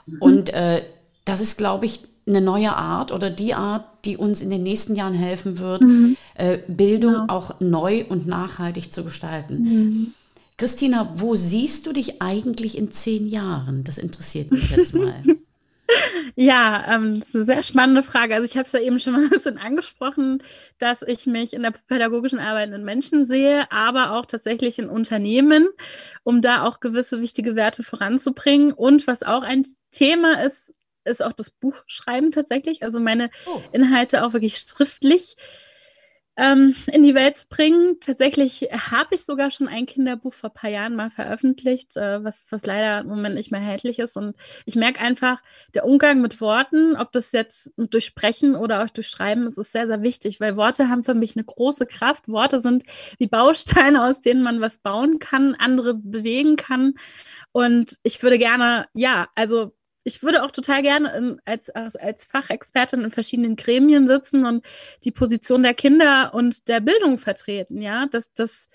Mhm. 0.05 0.21
Und 0.21 0.53
äh, 0.53 0.83
das 1.27 1.41
ist, 1.41 1.57
glaube 1.57 1.85
ich, 1.85 2.01
eine 2.27 2.41
neue 2.41 2.75
Art 2.75 3.11
oder 3.11 3.29
die 3.29 3.53
Art, 3.53 3.85
die 4.05 4.17
uns 4.17 4.41
in 4.41 4.49
den 4.49 4.63
nächsten 4.63 4.95
Jahren 4.95 5.13
helfen 5.13 5.59
wird, 5.59 5.81
mhm. 5.83 6.17
äh, 6.35 6.59
Bildung 6.67 7.13
ja. 7.13 7.25
auch 7.29 7.59
neu 7.59 8.05
und 8.07 8.27
nachhaltig 8.27 8.91
zu 8.91 9.03
gestalten. 9.03 9.63
Mhm. 9.63 10.13
Christina, 10.57 11.13
wo 11.15 11.35
siehst 11.35 11.85
du 11.85 11.93
dich 11.93 12.21
eigentlich 12.21 12.77
in 12.77 12.91
zehn 12.91 13.27
Jahren? 13.27 13.83
Das 13.83 13.97
interessiert 13.97 14.51
mich 14.51 14.71
jetzt 14.71 14.93
mal. 14.95 15.23
Ja, 16.35 16.83
ähm, 16.93 17.19
das 17.19 17.29
ist 17.29 17.35
eine 17.35 17.43
sehr 17.45 17.63
spannende 17.63 18.03
Frage. 18.03 18.35
Also 18.35 18.45
ich 18.45 18.57
habe 18.57 18.65
es 18.65 18.71
ja 18.73 18.79
eben 18.79 18.99
schon 18.99 19.13
mal 19.13 19.23
ein 19.23 19.29
bisschen 19.29 19.57
angesprochen, 19.57 20.43
dass 20.77 21.01
ich 21.01 21.25
mich 21.25 21.53
in 21.53 21.61
der 21.61 21.71
pädagogischen 21.71 22.39
Arbeit 22.39 22.69
mit 22.71 22.83
Menschen 22.83 23.25
sehe, 23.25 23.71
aber 23.71 24.11
auch 24.11 24.25
tatsächlich 24.25 24.79
in 24.79 24.89
Unternehmen, 24.89 25.67
um 26.23 26.41
da 26.41 26.63
auch 26.63 26.79
gewisse 26.79 27.21
wichtige 27.21 27.55
Werte 27.55 27.83
voranzubringen. 27.83 28.73
Und 28.73 29.07
was 29.07 29.23
auch 29.23 29.43
ein 29.43 29.65
Thema 29.91 30.43
ist, 30.43 30.73
ist 31.07 31.23
auch 31.23 31.33
das 31.33 31.49
Buchschreiben 31.51 32.31
tatsächlich. 32.31 32.83
Also 32.83 32.99
meine 32.99 33.29
oh. 33.45 33.61
Inhalte 33.71 34.25
auch 34.25 34.33
wirklich 34.33 34.57
schriftlich 34.57 35.35
ähm, 36.37 36.75
in 36.93 37.01
die 37.01 37.15
Welt 37.15 37.35
zu 37.35 37.47
bringen. 37.47 37.99
Tatsächlich 37.99 38.69
habe 38.71 39.15
ich 39.15 39.25
sogar 39.25 39.49
schon 39.49 39.67
ein 39.67 39.87
Kinderbuch 39.87 40.33
vor 40.33 40.51
ein 40.51 40.53
paar 40.53 40.69
Jahren 40.69 40.95
mal 40.95 41.09
veröffentlicht, 41.09 41.97
äh, 41.97 42.23
was, 42.23 42.45
was 42.51 42.65
leider 42.65 43.01
im 43.01 43.07
Moment 43.07 43.35
nicht 43.35 43.51
mehr 43.51 43.59
erhältlich 43.59 43.97
ist. 43.97 44.15
Und 44.15 44.35
ich 44.65 44.75
merke 44.75 45.01
einfach, 45.01 45.41
der 45.73 45.83
Umgang 45.83 46.21
mit 46.21 46.39
Worten, 46.39 46.95
ob 46.95 47.11
das 47.11 47.31
jetzt 47.31 47.73
durch 47.75 48.05
Sprechen 48.05 48.55
oder 48.55 48.83
auch 48.83 48.89
durch 48.89 49.07
Schreiben 49.07 49.47
ist, 49.47 49.57
ist 49.57 49.71
sehr, 49.71 49.87
sehr 49.87 50.03
wichtig, 50.03 50.39
weil 50.39 50.55
Worte 50.55 50.89
haben 50.89 51.03
für 51.03 51.15
mich 51.15 51.35
eine 51.35 51.43
große 51.43 51.87
Kraft. 51.87 52.27
Worte 52.29 52.61
sind 52.61 52.83
wie 53.17 53.27
Bausteine, 53.27 54.05
aus 54.05 54.21
denen 54.21 54.43
man 54.43 54.61
was 54.61 54.77
bauen 54.77 55.17
kann, 55.17 55.55
andere 55.55 55.95
bewegen 55.95 56.55
kann. 56.55 56.93
Und 57.51 57.97
ich 58.03 58.21
würde 58.21 58.37
gerne, 58.37 58.85
ja, 58.93 59.27
also 59.33 59.73
ich 60.07 60.23
würde 60.23 60.43
auch 60.43 60.51
total 60.51 60.81
gerne 60.81 61.15
in, 61.17 61.41
als, 61.43 61.69
als, 61.69 61.97
als 61.97 62.25
Fachexpertin 62.25 63.01
in 63.01 63.11
verschiedenen 63.11 63.57
Gremien 63.57 64.07
sitzen 64.07 64.45
und 64.45 64.65
die 65.03 65.11
Position 65.11 65.63
der 65.63 65.73
Kinder 65.73 66.33
und 66.33 66.69
der 66.69 66.79
Bildung 66.79 67.17
vertreten, 67.17 67.81
ja, 67.81 68.05
dass, 68.05 68.33
dass, 68.33 68.69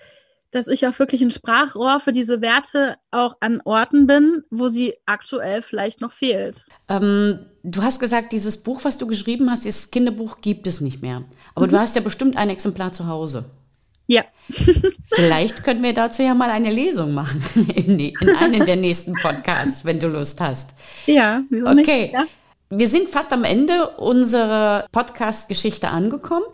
dass 0.50 0.68
ich 0.68 0.86
auch 0.86 0.98
wirklich 0.98 1.22
ein 1.22 1.30
Sprachrohr 1.30 2.00
für 2.00 2.12
diese 2.12 2.42
Werte 2.42 2.96
auch 3.10 3.36
an 3.40 3.62
Orten 3.64 4.06
bin, 4.06 4.44
wo 4.50 4.68
sie 4.68 4.94
aktuell 5.06 5.62
vielleicht 5.62 6.02
noch 6.02 6.12
fehlt. 6.12 6.66
Ähm, 6.88 7.46
du 7.62 7.82
hast 7.82 7.98
gesagt, 7.98 8.32
dieses 8.32 8.62
Buch, 8.62 8.84
was 8.84 8.98
du 8.98 9.06
geschrieben 9.06 9.50
hast, 9.50 9.64
dieses 9.64 9.90
Kinderbuch 9.90 10.42
gibt 10.42 10.66
es 10.66 10.82
nicht 10.82 11.00
mehr. 11.00 11.24
Aber 11.54 11.66
mhm. 11.66 11.70
du 11.70 11.80
hast 11.80 11.96
ja 11.96 12.02
bestimmt 12.02 12.36
ein 12.36 12.50
Exemplar 12.50 12.92
zu 12.92 13.06
Hause. 13.06 13.46
Ja. 14.06 14.24
Vielleicht 15.14 15.64
können 15.64 15.82
wir 15.82 15.94
dazu 15.94 16.22
ja 16.22 16.34
mal 16.34 16.50
eine 16.50 16.70
Lesung 16.70 17.14
machen 17.14 17.42
in, 17.74 17.98
in 17.98 18.36
einem 18.36 18.66
der 18.66 18.76
nächsten 18.76 19.14
Podcasts, 19.14 19.84
wenn 19.84 19.98
du 19.98 20.08
Lust 20.08 20.40
hast. 20.40 20.74
Ja, 21.06 21.42
okay. 21.64 22.10
Ja. 22.12 22.26
Wir 22.70 22.88
sind 22.88 23.08
fast 23.08 23.32
am 23.32 23.44
Ende 23.44 23.90
unserer 23.98 24.86
Podcast-Geschichte 24.92 25.88
angekommen 25.88 26.46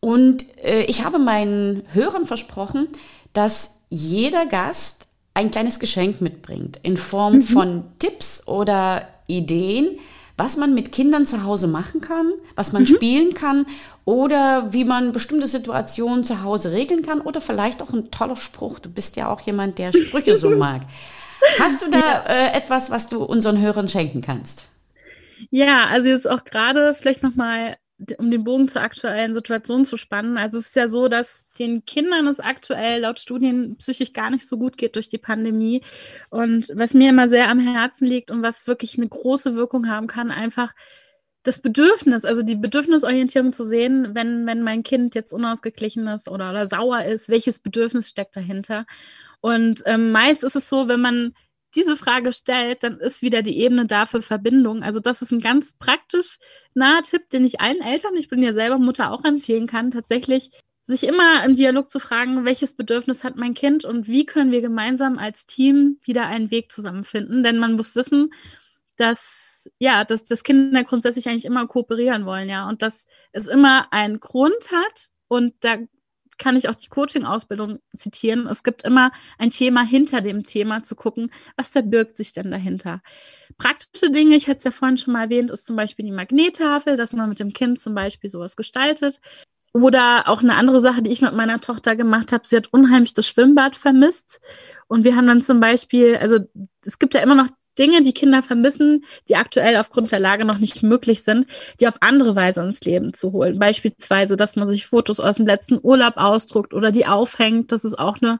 und 0.00 0.44
äh, 0.62 0.82
ich 0.84 1.04
habe 1.04 1.18
meinen 1.18 1.84
Hörern 1.92 2.26
versprochen, 2.26 2.88
dass 3.32 3.80
jeder 3.88 4.46
Gast 4.46 5.06
ein 5.32 5.50
kleines 5.50 5.78
Geschenk 5.78 6.20
mitbringt 6.20 6.78
in 6.82 6.96
Form 6.96 7.36
mhm. 7.36 7.42
von 7.42 7.84
Tipps 7.98 8.46
oder 8.46 9.08
Ideen, 9.26 9.98
was 10.36 10.56
man 10.56 10.74
mit 10.74 10.92
Kindern 10.92 11.26
zu 11.26 11.44
Hause 11.44 11.68
machen 11.68 12.00
kann, 12.00 12.32
was 12.56 12.72
man 12.72 12.82
mhm. 12.82 12.86
spielen 12.86 13.34
kann 13.34 13.66
oder 14.04 14.72
wie 14.72 14.84
man 14.84 15.12
bestimmte 15.12 15.46
Situationen 15.46 16.24
zu 16.24 16.42
Hause 16.42 16.72
regeln 16.72 17.02
kann 17.02 17.20
oder 17.20 17.40
vielleicht 17.40 17.82
auch 17.82 17.92
ein 17.92 18.10
toller 18.10 18.36
Spruch. 18.36 18.78
Du 18.78 18.88
bist 18.88 19.16
ja 19.16 19.28
auch 19.28 19.40
jemand, 19.40 19.78
der 19.78 19.92
Sprüche 19.92 20.34
so 20.34 20.50
mag. 20.56 20.82
Hast 21.58 21.82
du 21.82 21.90
da 21.90 21.98
ja. 21.98 22.24
äh, 22.26 22.56
etwas, 22.56 22.90
was 22.90 23.08
du 23.08 23.22
unseren 23.22 23.60
Hörern 23.60 23.88
schenken 23.88 24.22
kannst? 24.22 24.64
Ja, 25.50 25.86
also 25.86 26.08
jetzt 26.08 26.28
auch 26.28 26.44
gerade 26.44 26.94
vielleicht 26.94 27.22
nochmal 27.22 27.76
um 28.18 28.30
den 28.30 28.44
Bogen 28.44 28.68
zur 28.68 28.82
aktuellen 28.82 29.34
Situation 29.34 29.84
zu 29.84 29.96
spannen. 29.96 30.36
Also 30.36 30.58
es 30.58 30.66
ist 30.68 30.76
ja 30.76 30.88
so, 30.88 31.08
dass 31.08 31.46
den 31.58 31.84
Kindern 31.84 32.26
es 32.26 32.40
aktuell 32.40 33.02
laut 33.02 33.20
Studien 33.20 33.76
psychisch 33.78 34.12
gar 34.12 34.30
nicht 34.30 34.46
so 34.46 34.58
gut 34.58 34.76
geht 34.76 34.96
durch 34.96 35.08
die 35.08 35.18
Pandemie. 35.18 35.82
Und 36.30 36.72
was 36.74 36.94
mir 36.94 37.10
immer 37.10 37.28
sehr 37.28 37.48
am 37.48 37.60
Herzen 37.60 38.06
liegt 38.06 38.30
und 38.30 38.42
was 38.42 38.66
wirklich 38.66 38.98
eine 38.98 39.08
große 39.08 39.54
Wirkung 39.54 39.88
haben 39.88 40.08
kann, 40.08 40.30
einfach 40.30 40.74
das 41.44 41.60
Bedürfnis, 41.60 42.24
also 42.24 42.42
die 42.42 42.56
Bedürfnisorientierung 42.56 43.52
zu 43.52 43.64
sehen, 43.64 44.14
wenn, 44.14 44.46
wenn 44.46 44.62
mein 44.62 44.82
Kind 44.82 45.14
jetzt 45.14 45.32
unausgeglichen 45.32 46.06
ist 46.08 46.28
oder, 46.28 46.50
oder 46.50 46.66
sauer 46.66 47.04
ist, 47.04 47.28
welches 47.28 47.58
Bedürfnis 47.58 48.08
steckt 48.08 48.34
dahinter. 48.34 48.86
Und 49.40 49.82
ähm, 49.84 50.10
meist 50.10 50.42
ist 50.42 50.56
es 50.56 50.68
so, 50.68 50.88
wenn 50.88 51.00
man 51.00 51.34
diese 51.74 51.96
Frage 51.96 52.32
stellt, 52.32 52.82
dann 52.82 52.98
ist 52.98 53.22
wieder 53.22 53.42
die 53.42 53.58
Ebene 53.58 53.86
dafür 53.86 54.22
Verbindung. 54.22 54.82
Also 54.82 55.00
das 55.00 55.22
ist 55.22 55.32
ein 55.32 55.40
ganz 55.40 55.74
praktisch 55.74 56.38
naher 56.74 57.02
Tipp, 57.02 57.30
den 57.30 57.44
ich 57.44 57.60
allen 57.60 57.80
Eltern, 57.82 58.16
ich 58.16 58.28
bin 58.28 58.42
ja 58.42 58.52
selber 58.52 58.78
Mutter, 58.78 59.12
auch 59.12 59.24
empfehlen 59.24 59.66
kann, 59.66 59.90
tatsächlich 59.90 60.50
sich 60.84 61.04
immer 61.04 61.44
im 61.44 61.56
Dialog 61.56 61.90
zu 61.90 61.98
fragen, 61.98 62.44
welches 62.44 62.74
Bedürfnis 62.74 63.24
hat 63.24 63.36
mein 63.36 63.54
Kind 63.54 63.84
und 63.84 64.06
wie 64.06 64.26
können 64.26 64.52
wir 64.52 64.60
gemeinsam 64.60 65.18
als 65.18 65.46
Team 65.46 65.98
wieder 66.04 66.26
einen 66.26 66.50
Weg 66.50 66.70
zusammenfinden. 66.70 67.42
Denn 67.42 67.58
man 67.58 67.72
muss 67.74 67.96
wissen, 67.96 68.32
dass 68.96 69.44
ja, 69.78 70.04
dass, 70.04 70.24
dass 70.24 70.42
Kinder 70.42 70.84
grundsätzlich 70.84 71.28
eigentlich 71.28 71.44
immer 71.46 71.66
kooperieren 71.66 72.26
wollen, 72.26 72.48
ja, 72.48 72.68
und 72.68 72.82
dass 72.82 73.06
es 73.32 73.46
immer 73.46 73.92
einen 73.92 74.20
Grund 74.20 74.70
hat 74.72 75.08
und 75.28 75.54
da 75.60 75.78
kann 76.38 76.56
ich 76.56 76.68
auch 76.68 76.74
die 76.74 76.88
Coaching-Ausbildung 76.88 77.78
zitieren. 77.96 78.46
Es 78.46 78.62
gibt 78.62 78.82
immer 78.82 79.10
ein 79.38 79.50
Thema 79.50 79.82
hinter 79.82 80.20
dem 80.20 80.42
Thema 80.42 80.82
zu 80.82 80.94
gucken, 80.94 81.30
was 81.56 81.70
verbirgt 81.70 82.16
sich 82.16 82.32
denn 82.32 82.50
dahinter. 82.50 83.02
Praktische 83.58 84.10
Dinge, 84.10 84.36
ich 84.36 84.48
hatte 84.48 84.58
es 84.58 84.64
ja 84.64 84.70
vorhin 84.70 84.98
schon 84.98 85.12
mal 85.12 85.24
erwähnt, 85.24 85.50
ist 85.50 85.66
zum 85.66 85.76
Beispiel 85.76 86.04
die 86.04 86.12
Magnettafel, 86.12 86.96
dass 86.96 87.12
man 87.12 87.28
mit 87.28 87.40
dem 87.40 87.52
Kind 87.52 87.78
zum 87.80 87.94
Beispiel 87.94 88.30
sowas 88.30 88.56
gestaltet. 88.56 89.20
Oder 89.72 90.28
auch 90.28 90.40
eine 90.40 90.54
andere 90.54 90.80
Sache, 90.80 91.02
die 91.02 91.10
ich 91.10 91.20
mit 91.20 91.34
meiner 91.34 91.60
Tochter 91.60 91.96
gemacht 91.96 92.30
habe, 92.30 92.46
sie 92.46 92.56
hat 92.56 92.72
unheimlich 92.72 93.12
das 93.12 93.26
Schwimmbad 93.26 93.74
vermisst. 93.74 94.40
Und 94.86 95.02
wir 95.02 95.16
haben 95.16 95.26
dann 95.26 95.42
zum 95.42 95.58
Beispiel, 95.58 96.16
also 96.16 96.38
es 96.84 97.00
gibt 97.00 97.14
ja 97.14 97.20
immer 97.20 97.34
noch 97.34 97.48
Dinge, 97.78 98.02
die 98.02 98.12
Kinder 98.12 98.42
vermissen, 98.42 99.04
die 99.28 99.36
aktuell 99.36 99.76
aufgrund 99.76 100.12
der 100.12 100.20
Lage 100.20 100.44
noch 100.44 100.58
nicht 100.58 100.82
möglich 100.82 101.22
sind, 101.22 101.46
die 101.80 101.88
auf 101.88 101.96
andere 102.00 102.36
Weise 102.36 102.62
ins 102.62 102.80
Leben 102.82 103.14
zu 103.14 103.32
holen. 103.32 103.58
Beispielsweise, 103.58 104.36
dass 104.36 104.56
man 104.56 104.68
sich 104.68 104.86
Fotos 104.86 105.20
aus 105.20 105.36
dem 105.36 105.46
letzten 105.46 105.78
Urlaub 105.82 106.14
ausdruckt 106.16 106.74
oder 106.74 106.92
die 106.92 107.06
aufhängt. 107.06 107.72
Das 107.72 107.84
ist 107.84 107.98
auch 107.98 108.20
eine 108.20 108.38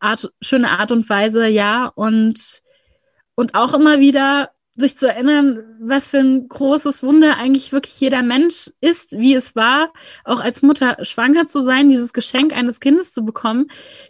Art, 0.00 0.32
schöne 0.40 0.70
Art 0.70 0.92
und 0.92 1.08
Weise, 1.08 1.46
ja. 1.48 1.86
Und, 1.94 2.62
und 3.34 3.54
auch 3.54 3.74
immer 3.74 4.00
wieder 4.00 4.50
sich 4.76 4.96
zu 4.96 5.08
erinnern, 5.08 5.62
was 5.80 6.08
für 6.08 6.18
ein 6.18 6.48
großes 6.48 7.04
Wunder 7.04 7.36
eigentlich 7.36 7.72
wirklich 7.72 7.98
jeder 8.00 8.22
Mensch 8.22 8.72
ist, 8.80 9.12
wie 9.12 9.34
es 9.34 9.54
war, 9.54 9.92
auch 10.24 10.40
als 10.40 10.62
Mutter 10.62 10.96
schwanger 11.04 11.46
zu 11.46 11.62
sein, 11.62 11.88
dieses 11.88 12.12
Geschenk 12.12 12.52
eines 12.52 12.80
Kindes 12.80 13.12
zu 13.12 13.24
bekommen, 13.24 13.66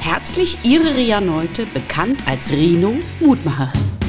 Herzlich 0.00 0.58
Ihre 0.62 0.94
Ria 0.96 1.22
Neute, 1.22 1.64
bekannt 1.72 2.28
als 2.28 2.52
Rino 2.52 2.98
Mutmacherin. 3.20 4.05